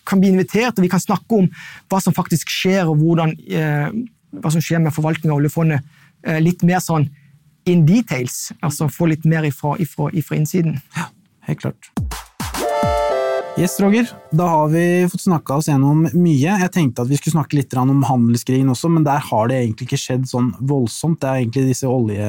[0.06, 1.50] kan bli invitert og vi kan snakke om
[1.90, 3.34] hva som faktisk skjer, og hvordan,
[4.42, 5.82] hva som skjer med forvaltning av oljefondet.
[6.42, 7.08] litt mer sånn
[7.66, 8.52] in details.
[8.62, 10.80] Altså få litt mer ifra, ifra, ifra innsiden.
[10.96, 11.10] Ja,
[11.50, 11.92] helt klart.
[13.56, 14.10] Yes, Roger.
[14.36, 16.58] Da har vi fått snakka oss gjennom mye.
[16.60, 19.88] Jeg tenkte at vi skulle snakke litt om handelskrigen også, men der har det egentlig
[19.88, 21.22] ikke skjedd sånn voldsomt.
[21.22, 22.28] Det er egentlig disse olje,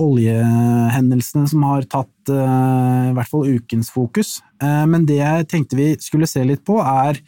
[0.00, 4.38] oljehendelsene som har tatt uh, i hvert fall ukens fokus.
[4.64, 7.20] Uh, men det jeg tenkte vi skulle se litt på, er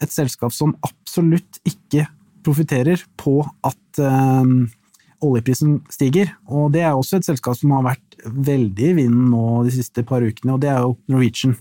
[0.00, 2.08] et selskap som absolutt ikke
[2.42, 4.48] profitterer på at uh,
[5.22, 6.32] oljeprisen stiger.
[6.50, 10.04] Og det er også et selskap som har vært veldig i vinden nå de siste
[10.06, 11.56] par ukene, og det er jo Norwegian.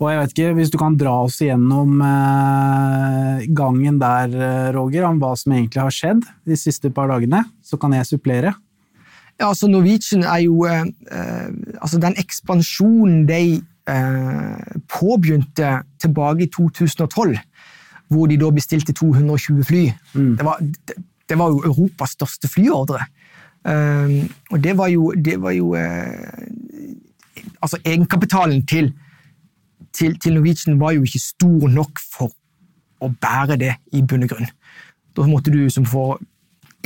[0.00, 5.06] Og jeg vet ikke, Hvis du kan dra oss igjennom eh, gangen der, eh, Roger,
[5.06, 8.54] om hva som egentlig har skjedd de siste par dagene, så kan jeg supplere.
[9.38, 16.50] Ja, altså Norwegian er jo eh, eh altså Den ekspansjonen de eh, påbegynte tilbake i
[16.50, 17.38] 2012,
[18.08, 20.36] hvor de da bestilte 220 fly mm.
[20.36, 20.60] det, var,
[21.32, 23.06] det, var jo Europas største flyordre.
[23.62, 26.48] Uh, og det var jo, det var jo uh,
[27.62, 28.90] Altså, egenkapitalen til,
[29.94, 32.34] til, til, Norwegian var jo ikke stor nok for
[33.02, 34.50] å bære det i bunn og grunn.
[35.14, 36.18] Da måtte du som få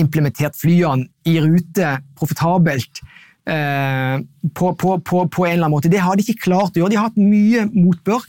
[0.01, 3.01] implementert flyene i rute profitabelt
[3.49, 4.21] uh,
[4.53, 5.93] på, på, på, på, en eller annen måte.
[5.93, 6.93] Det har de ikke klart å gjøre.
[6.93, 8.29] De har hatt mye motbør.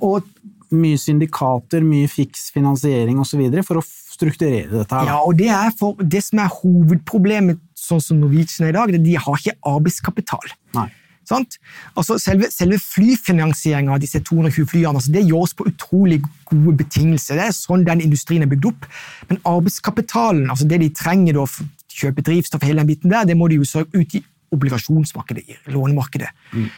[0.00, 0.30] og
[0.74, 3.42] mye syndikater, mye fiks finansiering osv.
[3.66, 4.90] for å strukturere dette.
[4.94, 5.10] her.
[5.10, 8.92] Ja, og det, er for, det som er hovedproblemet sånn som Norwegian er i dag,
[8.92, 10.54] det er at de har ikke arbeidskapital.
[10.78, 10.90] Nei.
[11.32, 17.40] Altså, selve, selve flyfinansieringa av disse 220 flyene altså, det gjøres på utrolig gode betingelser.
[17.40, 18.88] Det er sånn den industrien er bygd opp.
[19.30, 23.28] Men arbeidskapitalen, altså det de trenger da, for å kjøpe drivstoff, hele den biten der,
[23.28, 26.30] det må de jo sørge ut i obligasjonsmarkedet, i lånemarkedet.
[26.52, 26.68] Mm.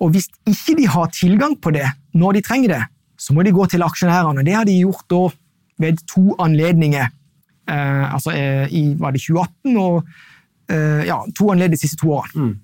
[0.00, 2.82] Og hvis ikke de har tilgang på det når de trenger det,
[3.20, 4.44] så må de gå til aksjonærene.
[4.46, 5.24] Det har de gjort da
[5.80, 7.08] ved to anledninger.
[7.70, 10.02] Eh, altså eh, i var det 2018 og
[10.70, 12.50] eh, ja, to anledninger de siste to årene.
[12.50, 12.58] Mm.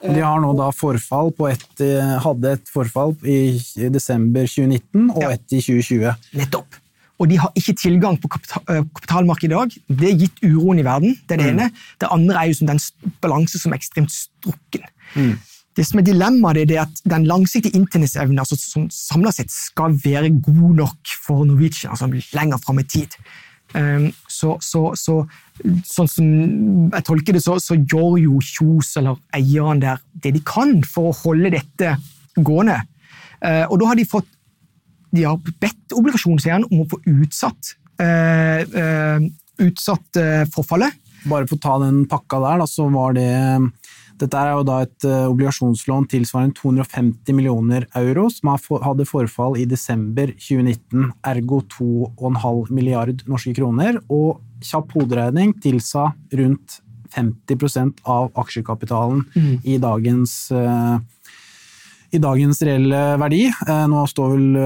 [0.00, 1.82] De har nå da forfall på et,
[2.24, 3.60] hadde et forfall i
[3.92, 5.34] desember 2019 og Ja.
[5.34, 6.14] et i 2020.
[6.40, 6.78] Nettopp.
[7.20, 9.98] Og de har ikke tilgang på kapital, kapitalmarkedet i dag.
[10.00, 11.18] Det er gitt uroen i verden.
[11.28, 11.66] Det er det ene.
[12.00, 12.80] Det andre er jo som den
[13.20, 14.88] balanse som er ekstremt strukken.
[15.80, 19.94] Det som er dilemmaet, det er at den langsiktige inntjeningsevnen altså, som samla sett skal
[20.04, 23.16] være god nok for Norwegian, altså lenger fram i tid.
[23.72, 25.14] Um, så, så, så,
[25.88, 26.26] sånn som
[26.90, 31.14] jeg tolker det, så, så gjør jo Kjos, eller eierne der, det de kan for
[31.14, 31.94] å holde dette
[32.36, 32.76] gående.
[33.40, 34.28] Uh, og da har de fått
[35.10, 37.72] de har bedt obligasjonseieren om å få utsatt,
[38.02, 39.24] uh, uh,
[39.60, 40.94] utsatt eh, forfallet.
[41.28, 43.32] Bare for å ta den pakka der, da, så var det
[44.20, 48.52] Dette er jo da et eh, obligasjonslån tilsvarende 250 millioner euro, som
[48.84, 56.80] hadde forfall i desember 2019, ergo 2,5 milliard norske kroner, og kjapp hoderegning tilsa rundt
[57.14, 59.24] 50% av aksjekapitalen
[59.66, 60.98] i dagens eh,
[62.10, 63.44] i dagens reelle verdi.
[63.48, 64.60] Eh, Nå står vel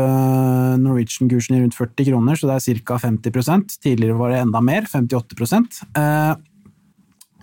[0.82, 2.98] Norwegian-kursen i rundt 40 kroner, så det er ca.
[3.04, 5.62] 50% Tidligere var det enda mer, 58
[5.94, 6.34] Eh,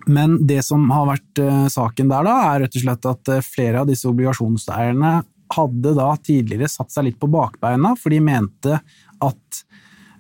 [0.10, 3.46] Men det som har vært eh, saken der, da, er rett og slett at eh,
[3.46, 5.14] flere av disse obligasjonseierne
[5.52, 8.78] hadde da tidligere satt seg litt på bakbeina, for de mente
[9.22, 9.62] at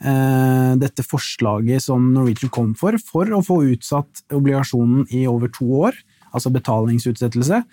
[0.03, 5.69] eh, dette forslaget som Norwegian kom for, for å få utsatt obligasjonen i over to
[5.87, 5.97] år,
[6.31, 7.63] altså betalingsutsettelse,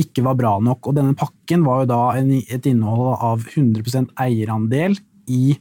[0.00, 0.88] ikke var bra nok.
[0.88, 4.96] Og denne pakken var jo da en, et innhold av 100% eierandel
[5.32, 5.56] i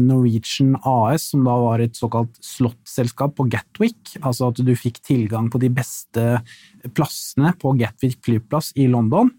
[0.00, 4.16] Norwegian AS, som da var et såkalt slottselskap på Gatwick.
[4.20, 6.26] Altså at du fikk tilgang på de beste
[6.96, 9.30] plassene på Gatwick flyplass i London.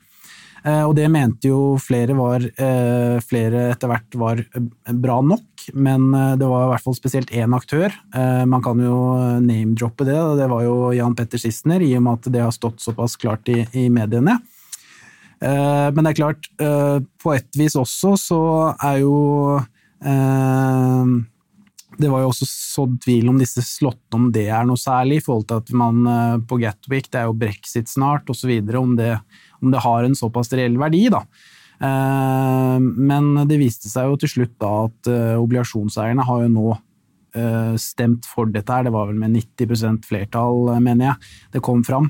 [0.64, 5.64] Eh, Og det mente jo flere var eh, Flere etter hvert var eh, bra nok,
[5.74, 7.90] men eh, det var i hvert fall spesielt én aktør.
[8.14, 9.00] Eh, Man kan jo
[9.42, 12.54] name-droppe det, og det var jo Jan Petter Sissener, i og med at det har
[12.54, 14.38] stått såpass klart i, i mediene.
[15.42, 18.42] Eh, Men det er klart, eh, på et vis også så
[18.78, 19.16] er jo
[19.58, 19.66] eh,
[22.02, 25.24] det var jo også sådd tvil om disse slottene, om det er noe særlig, i
[25.26, 29.20] forhold til at man eh, på Gatwick, det er jo brexit snart, osv., om, det-
[29.62, 31.22] om det har en såpass reell verdi, da.
[31.82, 36.66] Eh, Men det viste seg jo til slutt da at eh, obligasjonseierne har jo nå
[37.36, 41.16] eh, stemt for dette her, det var vel med 90 flertall, mener jeg,
[41.54, 42.10] det kom fram.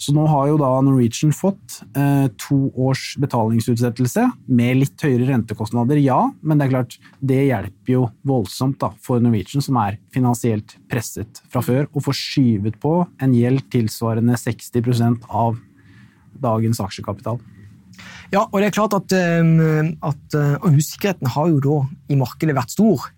[0.00, 6.00] Så nå har jo da Norwegian fått eh, to års betalingsutsettelse med litt høyere rentekostnader,
[6.00, 10.78] ja, men det er klart, det hjelper jo voldsomt da, for Norwegian, som er finansielt
[10.88, 15.60] presset fra før, å få skyvet på en gjeld tilsvarende 60% av
[16.40, 17.40] dagens aksjekapital.
[18.32, 22.54] Ja, og det er klart at, um, at og usikkerheten har jo da i markedet
[22.56, 23.10] vært stor.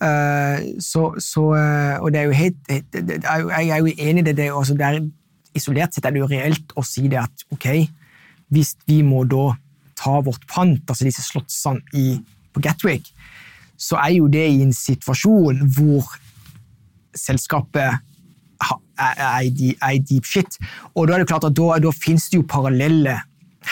[0.00, 4.36] Uh, så, så, uh, og det er jo helt, Jeg er jo enig i det.
[4.38, 5.00] det, er
[5.56, 7.66] isolert sett er det jo reelt å si det at ok,
[8.54, 9.52] hvis vi må da
[10.00, 12.18] ta vårt pant, altså disse slottsene i,
[12.54, 13.10] på Gatwick,
[13.80, 16.08] så er jo det i en situasjon hvor
[17.16, 18.00] selskapet
[19.00, 20.58] er, i de- i deep shit.
[20.94, 23.16] Og da er det klart at da, da finnes det jo parallelle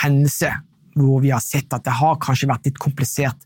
[0.03, 0.61] hendelser
[0.99, 3.45] hvor vi har sett at det har kanskje vært litt komplisert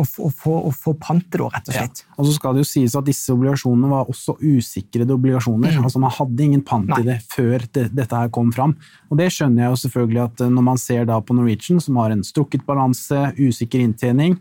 [0.00, 2.02] og få pantet, da, rett og slett.
[2.04, 2.14] Ja.
[2.18, 5.76] Og så skal det jo sies at disse obligasjonene var også usikrede obligasjoner.
[5.78, 5.84] Mm.
[5.88, 8.76] altså Man hadde ingen pant i det før det, dette her kom fram.
[9.10, 12.00] Og det skjønner jeg jo selvfølgelig at eh, når man ser da på Norwegian, som
[12.02, 14.36] har en strukket balanse, usikker inntjening,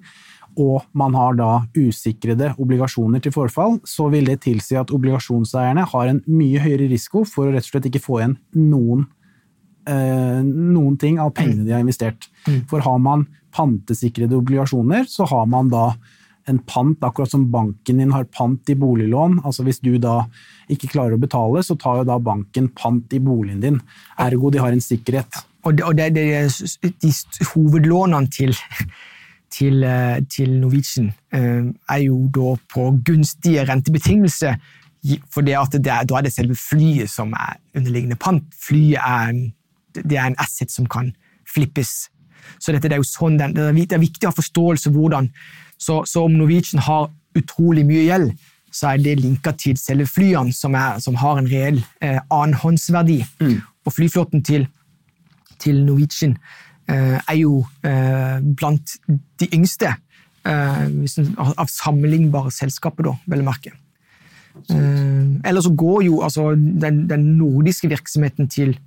[0.59, 6.09] og man har da usikrede obligasjoner til forfall, så vil det tilsi at obligasjonseierne har
[6.09, 9.07] en mye høyere risiko for å rett og slett ikke få igjen noen
[9.87, 12.29] eh, noen ting av pengene de har investert.
[12.69, 15.93] For har man pantesikrede obligasjoner, så har man da
[16.49, 19.39] en pant, akkurat som banken din har pant i boliglån.
[19.45, 20.23] Altså Hvis du da
[20.71, 23.79] ikke klarer å betale, så tar jo da banken pant i boligen din.
[24.19, 25.43] Ergo de har en sikkerhet.
[25.67, 26.25] Og, det, og det, det,
[27.03, 27.13] de
[27.51, 28.55] hovedlånene til,
[29.51, 34.59] til, eh, til Norwegian eh, er jo da på gunstige rentebetingelser,
[35.31, 38.47] for det at det da er det selve flyet som er underliggende pant.
[38.67, 39.43] Flyet er en,
[40.05, 41.11] det er en asset som kan
[41.49, 42.09] flippes.
[42.59, 45.29] Så dette, det er jo sånn den, det, er, viktig å ha forståelse hvordan
[45.79, 48.33] så, så om Norwegian har utrolig mye gjeld,
[48.71, 53.21] så er det linka til selve flyene, som, er, som har en reell eh, annenhåndsverdi.
[53.87, 54.67] Og flyflåten til
[55.59, 56.37] til Norwegian
[56.89, 60.85] eh, er jo eh, blant de yngste eh,
[61.35, 63.73] av sammenlignbare selskaper, da, vel å merke.
[64.71, 68.77] Eh, Ellers så går jo altså, den, den nordiske virksomheten til,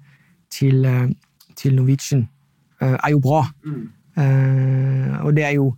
[0.53, 1.09] til, eh,
[1.57, 2.27] til Norwegian
[2.81, 3.43] eh, er jo bra.
[4.17, 5.73] Eh, og det er jo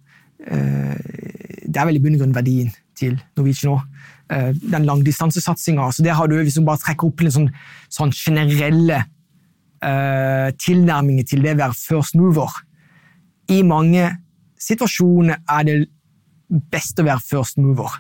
[0.44, 3.84] Det er vel i bunn og grunn verdien til Norwegian òg.
[4.60, 5.90] den langdistansesatsinga.
[5.92, 7.48] Så der har du, hvis du bare trekker opp en sånn,
[7.88, 8.98] sånn generelle
[9.84, 12.50] uh, tilnærminger til det å være first mover
[13.48, 14.10] I mange
[14.60, 15.78] situasjoner er det
[16.70, 17.90] best å være first mover.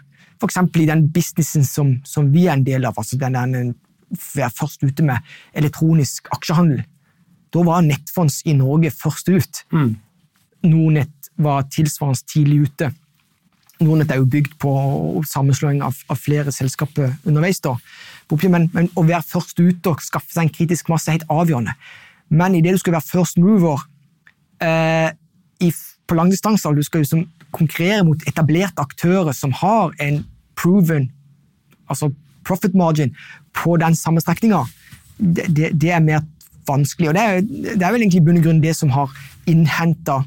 [0.40, 0.56] F.eks.
[0.80, 3.74] i den businessen som, som, vi er en del av, altså den, den
[4.18, 6.84] være først ute med elektronisk aksjehandel.
[7.54, 9.62] Da var nettfonds i Norge først ut.
[9.72, 9.94] Mm.
[10.66, 12.90] Nordnett var tilsvarende tidlig ute.
[13.82, 14.72] Nordnett er jo bygd på
[15.28, 17.60] sammenslåing av, av flere selskaper underveis.
[17.62, 17.76] da.
[18.48, 21.74] Men, men, å være først ute og skaffe seg en kritisk masse er helt avgjørende.
[22.34, 23.84] Men idet du skal være first mover
[24.64, 25.10] eh,
[25.62, 25.70] i,
[26.08, 30.22] på langdistanser, du skal liksom konkurrere mot etablerte aktører som har en
[30.58, 31.10] proven
[31.90, 32.10] altså
[32.46, 33.12] profit margin
[33.54, 34.64] på den samme strekninga,
[35.18, 36.22] det, det, det, er mer
[36.66, 37.10] vanskelig.
[37.10, 37.42] Og det er,
[37.74, 39.12] det er vel egentlig i bunn og grunn det som har
[39.50, 40.22] innhenta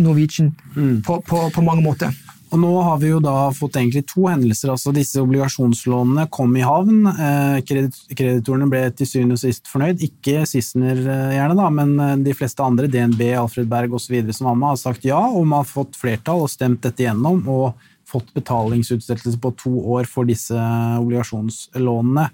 [0.00, 1.00] Norwegian mm.
[1.06, 2.14] på, på, på mange måter.
[2.50, 4.72] Og nå har vi jo da fått egentlig to hendelser.
[4.72, 7.04] altså Disse obligasjonslånene kom i havn.
[7.06, 10.02] Eh, kreditorene ble til syvende og sist fornøyd.
[10.02, 14.16] Ikke Sissener eh, gjerne, da, men eh, de fleste andre, DNB, Alfred Berg osv.
[14.34, 17.44] som var med, har sagt ja, og man har fått flertall og stemt dette gjennom.
[17.46, 20.56] og fått betalingsutsettelse på to år for disse
[21.00, 22.28] obligasjonslånene.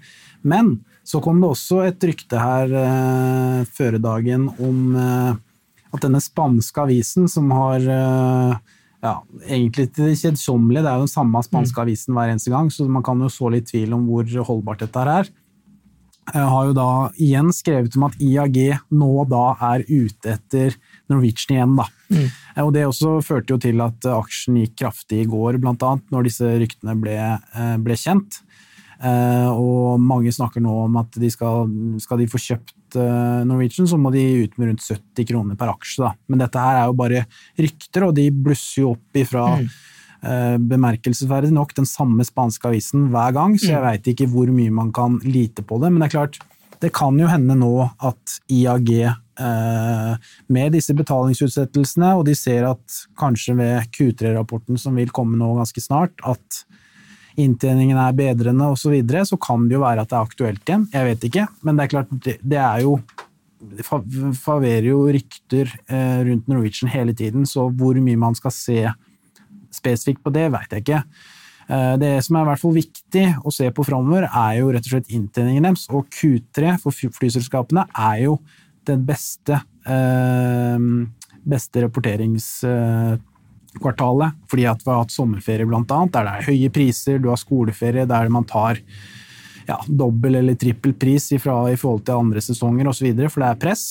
[0.47, 5.37] Men så kom det også et rykte her eh, føre dagen om eh,
[5.93, 8.73] at denne spanske avisen som har eh,
[9.05, 9.13] ja,
[9.45, 11.83] egentlig til det kjedsommelige, det er jo den samme spanske mm.
[11.85, 15.05] avisen hver eneste gang, så man kan jo så litt tvil om hvor holdbart dette
[15.13, 15.31] er.
[16.27, 16.89] Jeg har jo da
[17.23, 18.57] igjen skrevet om at IAG
[18.91, 20.75] nå da er ute etter
[21.11, 21.75] Norwegian igjen.
[21.79, 21.87] da.
[22.11, 22.27] Mm.
[22.65, 26.29] Og Det også førte jo til at aksjen gikk kraftig i går, blant annet, når
[26.29, 28.41] disse ryktene ble, eh, ble kjent.
[28.97, 31.69] Eh, og mange snakker nå om at de skal,
[32.01, 35.75] skal de få kjøpt eh, Norwegian, så må de ut med rundt 70 kroner per
[35.75, 36.01] aksje.
[36.07, 36.15] Da.
[36.27, 37.27] Men dette her er jo bare
[37.59, 39.69] rykter, og de blusser jo opp ifra mm
[40.25, 43.85] Eh, bemerkelsesverdig nok den samme spanske avisen hver gang, så jeg mm.
[43.85, 45.91] veit ikke hvor mye man kan lite på det.
[45.91, 46.39] Men det er klart,
[46.81, 52.95] det kan jo hende nå at IAG eh, med disse betalingsutsettelsene, og de ser at
[53.19, 56.63] kanskje ved Q3-rapporten som vil komme nå ganske snart, at
[57.37, 60.63] inntjeningen er bedrende osv., så, videre, så kan det jo være at det er aktuelt
[60.65, 60.87] igjen.
[60.93, 62.97] Jeg vet ikke, men det er klart, det er jo
[63.57, 63.85] det
[64.37, 68.83] faverer jo rykter eh, rundt Norwegian hele tiden, så hvor mye man skal se
[69.73, 71.01] spesifikt på det, veit jeg ikke.
[71.67, 74.85] Eh, det som er i hvert fall viktig å se på framover, er jo rett
[74.87, 75.87] og slett inntjeningen deres.
[75.89, 78.37] Og Q3 for flyselskapene er jo
[78.87, 79.53] den beste,
[79.85, 80.79] eh,
[81.47, 84.31] beste rapporteringskvartalet.
[84.49, 88.09] Fordi at vi har hatt sommerferie, annet, der det er høye priser, du har skoleferie,
[88.09, 88.75] der man tar
[89.67, 93.85] ja, dobbel eller trippel pris i forhold til andre sesonger osv., for det er press.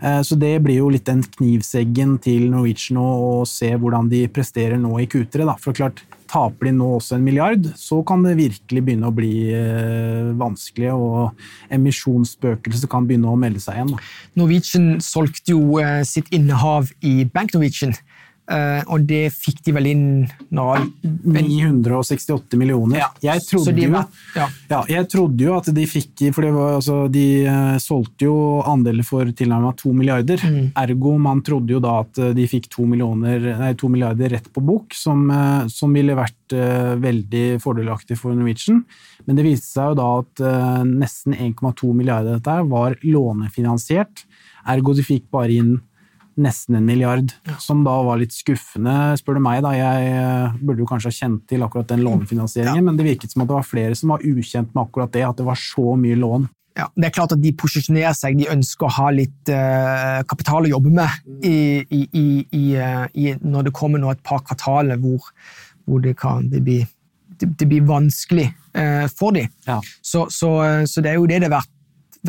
[0.00, 4.80] Eh, så det blir jo litt den knivseggen til Norwegian å se hvordan de presterer
[4.80, 5.46] nå i Q3.
[5.48, 5.56] Da.
[5.60, 9.50] For klart, Taper de nå også en milliard, så kan det virkelig begynne å bli
[9.52, 13.92] eh, vanskelig, og emisjonsspøkelset kan begynne å melde seg igjen.
[14.40, 17.92] Norwegian solgte jo eh, sitt innehav i Bank Norwegian
[18.50, 20.06] Uh, og det fikk de vel inn
[20.50, 22.98] når 968 millioner.
[22.98, 24.00] Ja, jeg, trodde de, jo,
[24.34, 24.46] ja.
[24.66, 28.34] Ja, jeg trodde jo at de fikk For var, altså, de uh, solgte jo
[28.66, 30.42] andeler for tilnærmet 2 milliarder.
[30.42, 30.72] Mm.
[30.82, 32.88] Ergo man trodde jo da at eh, de fikk 2,
[33.22, 38.82] nei, 2 milliarder rett på bok, som, uh, som ville vært veldig fordelaktig for Norwegian.
[39.24, 40.42] Men det viste seg jo da at
[40.84, 44.26] nesten 1,2 milliarder av dette var lånefinansiert.
[44.68, 45.72] Ergo de fikk bare inn
[46.40, 47.58] nesten en milliard, ja.
[47.60, 49.60] som da var litt skuffende, spør du meg.
[49.64, 49.74] da.
[49.76, 52.86] Jeg eh, burde jo kanskje ha kjent til akkurat den lånefinansieringen, ja.
[52.88, 55.40] men det virket som at det var flere som var ukjent med akkurat det, at
[55.40, 56.48] det var så mye lån.
[56.78, 60.64] Ja, Det er klart at de posisjonerer seg, de ønsker å ha litt uh, kapital
[60.64, 65.26] å jobbe med i, i, i, i, når det kommer nå et par kvartaler hvor,
[65.84, 66.86] hvor det kan det blir,
[67.36, 69.52] det, det blir vanskelig uh, for dem.
[69.68, 69.82] Ja.
[70.00, 70.54] Så, så,
[70.88, 71.72] så, det er jo det det har vært,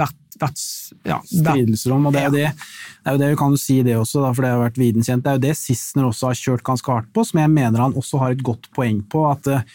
[0.03, 0.61] vært vært
[1.09, 2.05] ja, stridelser om.
[2.09, 4.31] og det er, det, det er jo det, vi kan jo si det også, da,
[4.35, 5.25] for det har vært videnkjent.
[5.25, 7.97] Det er jo det Sissener også har kjørt ganske hardt på, som jeg mener han
[7.99, 9.25] også har et godt poeng på.
[9.31, 9.65] at uh,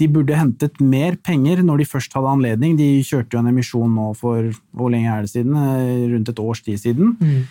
[0.00, 2.74] de burde hentet mer penger når de først hadde anledning.
[2.78, 5.54] De kjørte jo en emisjon nå for hvor lenge er det siden?
[5.54, 7.14] Eh, rundt et års tid siden.
[7.20, 7.44] Mm.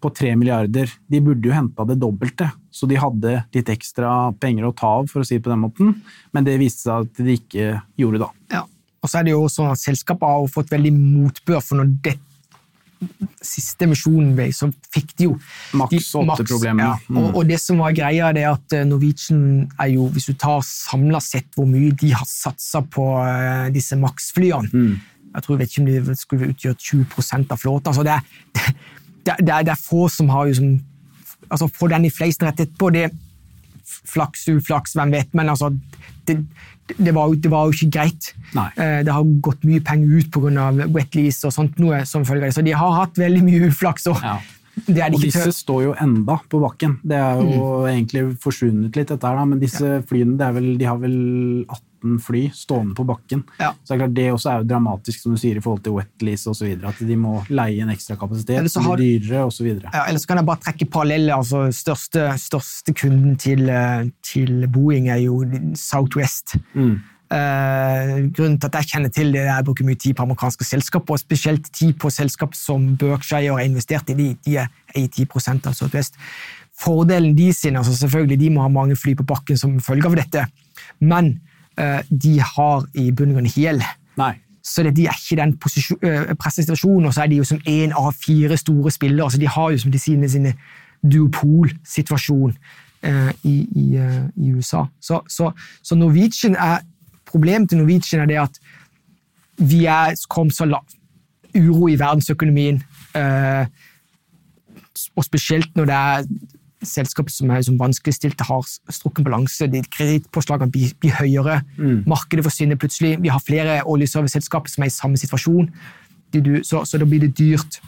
[0.00, 0.88] På tre milliarder.
[1.12, 5.10] De burde jo henta det dobbelte, så de hadde litt ekstra penger å ta av,
[5.12, 5.98] for å si det på den måten.
[6.32, 8.30] Men det viste seg at de ikke gjorde da.
[8.54, 8.64] Ja.
[9.00, 12.18] Og så er det jo sånn at Selskapet har fått veldig motbør, for når det
[13.40, 15.36] siste misjonen ble, så fikk de jo
[15.80, 16.82] Maks åtte problemer.
[16.84, 16.96] Ja.
[17.08, 17.20] Mm.
[17.20, 20.34] Og, og, det som var greia, det er at eh, Norwegian er jo, hvis du
[20.40, 24.92] tar samla sett hvor mye de har satsa på uh, disse Max-flyene mm.
[25.30, 27.92] Jeg tror jeg vet ikke om de skulle utgjøre 20% av flåten.
[27.92, 28.70] Altså det, er,
[29.28, 30.72] det, det, er, det, er, få som har liksom,
[31.46, 32.90] altså Få den i fleisen rett etterpå.
[32.96, 33.12] det
[34.10, 35.70] flaks, uflaks, hvem vet, men altså
[36.26, 36.36] det,
[36.98, 38.32] det, var, det var jo ikke greit.
[38.54, 38.68] Nei.
[38.76, 40.70] Eh, Det har gått mye penger ut pga.
[40.92, 42.54] wetlease og sånt, noe som følge av det.
[42.54, 44.06] Så de har hatt veldig mye uflaks.
[44.10, 44.38] Og Ja.
[44.86, 45.52] det er de Og disse tør.
[45.52, 46.98] står jo enda på bakken.
[47.04, 49.44] Det er jo egentlig forsvunnet litt, dette her, da.
[49.44, 51.80] Men disse flyene, det er vel, de har vel 18
[52.22, 53.42] fly stående på bakken.
[53.60, 53.72] Ja.
[53.84, 55.96] Så det er klart, det også er jo dramatisk, som du sier, i forhold til
[55.98, 56.72] wetlease osv.
[56.90, 59.70] At de må leie en ekstra kapasitet, Eller så som blir dyrere osv.
[59.84, 61.36] Ja, ellers kan jeg bare trekke paralleller.
[61.36, 65.42] Altså, største, største kunden til, eh, til Boeing er jo
[65.74, 66.56] Southwest.
[66.74, 67.00] Mm.
[67.30, 70.24] Uh, grunnen til at jeg kjenner til det, er at jeg bruker mye tid på
[70.24, 74.16] amerikanske selskaper, og spesielt tid på selskap som Berkshire har investert i.
[74.18, 74.66] De, de er
[74.98, 75.28] i 10
[75.70, 76.18] av Southwest.
[76.80, 80.16] Fordelen de sin, altså selvfølgelig, de må ha mange fly på bakken som følge av
[80.18, 80.46] dette,
[80.98, 81.36] men
[82.10, 83.84] de har i bunn og grunn ikke gjeld.
[84.20, 84.34] Nei.
[84.62, 85.54] Så det, de er ikke i den
[86.04, 89.30] øh, pressesituasjonen, og så er de jo som én av fire store spillere.
[89.30, 90.54] så De har jo som de sine, sine
[91.12, 92.54] duopol-situasjon
[93.02, 94.84] eh, i, i, eh, i USA.
[95.00, 95.52] Så, så,
[95.82, 96.78] så Norwegian er,
[97.24, 98.60] problemet til Norwegian er det at
[99.56, 100.96] vi er kom så langt
[101.56, 102.82] uro i verdensøkonomien,
[103.14, 103.66] eh,
[105.16, 106.24] og spesielt når det er
[106.86, 111.60] selskaper som er som vanskeligstilte, har strukken balanse, kredittpåslagene blir, blir høyere,
[112.08, 115.70] markedet forsvinner plutselig, vi har flere oljeserviceselskaper som er i samme situasjon,
[116.62, 117.80] så, så da blir det dyrt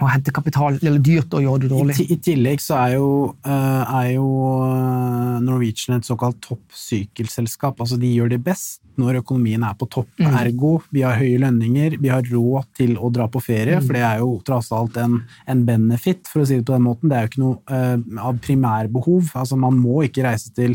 [0.00, 1.96] å hente kapital, eller dyrt å gjøre det dårlig.
[2.00, 3.08] I, I tillegg så er jo,
[3.44, 4.28] eh, er jo
[4.66, 7.80] eh, Norwegian et såkalt toppsykkelselskap.
[7.80, 10.08] Altså de gjør det best når økonomien er på topp.
[10.18, 10.32] Mm.
[10.40, 13.86] Ergo, vi har høye lønninger, vi har råd til å dra på ferie, Mm.
[13.86, 16.86] for det er jo tross alt en, en benefit, for å si det på den
[16.86, 17.08] måten.
[17.08, 19.30] Det er jo ikke noe av av primærbehov.
[19.38, 20.74] Altså man må ikke reise til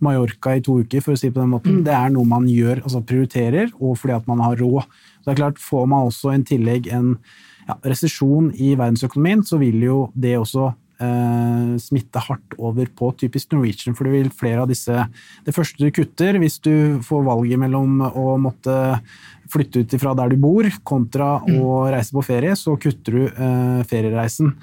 [0.00, 1.80] Mallorca i to uker, for å si det på den måten.
[1.80, 1.84] Mm.
[1.86, 4.86] Det er noe man gjør, altså prioriterer, og fordi at man har råd.
[5.22, 7.16] Så det er klart, får man også en tillegg en
[7.68, 10.68] ja, resesjon i verdensøkonomien, så vil jo det også
[11.02, 15.06] eh, smitte hardt over på typisk Norwegian, for det vil flere av disse
[15.44, 18.78] Det første du kutter, hvis du får valget mellom å måtte
[19.52, 23.84] flytte ut ifra der du bor, kontra å reise på ferie, så kutter du eh,
[23.88, 24.54] feriereisen.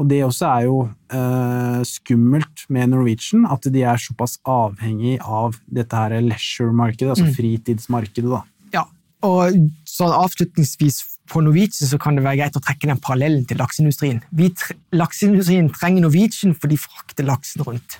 [0.00, 0.76] Og det også er jo
[1.12, 8.30] eh, skummelt med Norwegian, at de er såpass avhengig av dette her leisure-markedet, altså fritidsmarkedet,
[8.30, 8.40] da.
[8.78, 8.86] Ja,
[9.26, 13.60] og sånn avslutningsvis på Norwegian så kan det være greit å trekke den parallellen til
[13.60, 14.20] lakseindustrien.
[14.36, 17.98] Vi tre lakseindustrien trenger Norwegian for de frakter laksen rundt.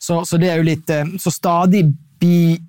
[0.00, 1.84] Så, så det er jo litt eh, Så stadig
[2.22, 2.60] blir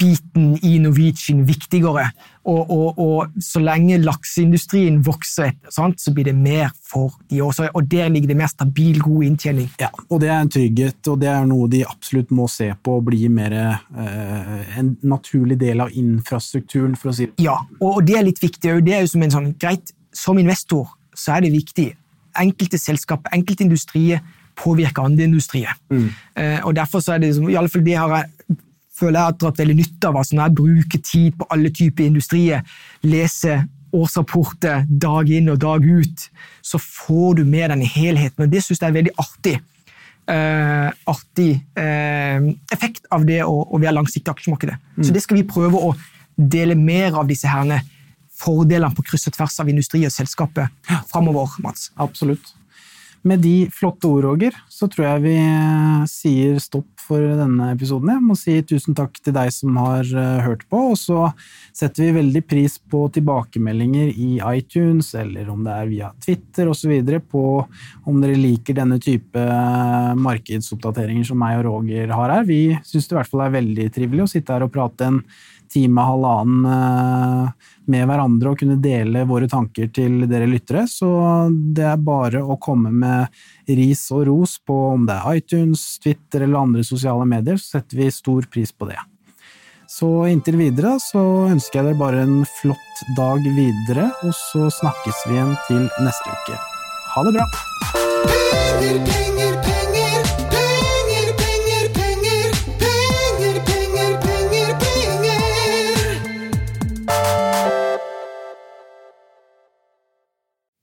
[0.00, 2.10] transportbiten i Norwegian viktigere.
[2.44, 7.68] Og, og, og så lenge lakseindustrien vokser, sant, så blir det mer for de også.
[7.74, 9.68] Og der ligger det mer stabil, god inntjening.
[9.80, 12.96] Ja, og det er en trygghet, og det er noe de absolutt må se på
[13.00, 17.36] og bli mer eh, en naturlig del av infrastrukturen, for å si det.
[17.44, 18.72] Ja, og og det er litt viktig.
[18.72, 21.90] og Det er jo som en sånn, greit, som investor så er det viktig.
[22.40, 24.22] Enkelte selskap, enkelte industrier
[24.60, 25.74] påvirker andre industrier.
[25.90, 28.30] Eh, og derfor så er det, liksom- i alle fall det har jeg,
[29.00, 30.20] føler jeg har dratt veldig nytte av.
[30.20, 32.64] altså Når jeg bruker tid på alle typer industrier,
[33.02, 33.64] leser
[33.96, 36.28] årsrapporter dag inn og dag ut,
[36.62, 38.44] så får du med den helheten.
[38.44, 39.56] og Det syns jeg er veldig artig.
[40.30, 44.76] Uh, artig uh, effekt av det å, å være langsiktig i aksjemarkedet.
[45.02, 45.94] Så det skal vi prøve å
[46.36, 47.80] dele mer av disse herne
[48.40, 50.70] fordelene på kryss og tvers av industri og selskapet
[51.10, 51.90] framover, Mats.
[52.00, 52.54] Absolutt.
[53.22, 58.14] Med de flotte ord, Roger, så tror jeg vi eh, sier stopp for denne episoden.
[58.14, 61.26] Jeg må si tusen takk til deg som har eh, hørt på, og så
[61.76, 66.96] setter vi veldig pris på tilbakemeldinger i iTunes, eller om det er via Twitter osv.,
[67.30, 67.44] på
[68.08, 72.48] om dere liker denne type eh, markedsoppdateringer som meg og Roger har her.
[72.48, 75.24] Vi syns det i hvert fall er veldig trivelig å sitte her og prate en
[75.72, 80.86] time, halvannen eh, med hverandre og kunne dele våre tanker til dere lyttere.
[80.90, 81.08] Så
[81.50, 86.46] det er bare å komme med ris og ros på om det er iTunes, Twitter
[86.46, 88.98] eller andre sosiale medier, så setter vi stor pris på det.
[89.90, 95.26] Så inntil videre så ønsker jeg dere bare en flott dag videre, og så snakkes
[95.26, 96.60] vi igjen til neste uke.
[97.16, 97.50] Ha det bra!
[98.80, 99.79] Penger, penger, penger,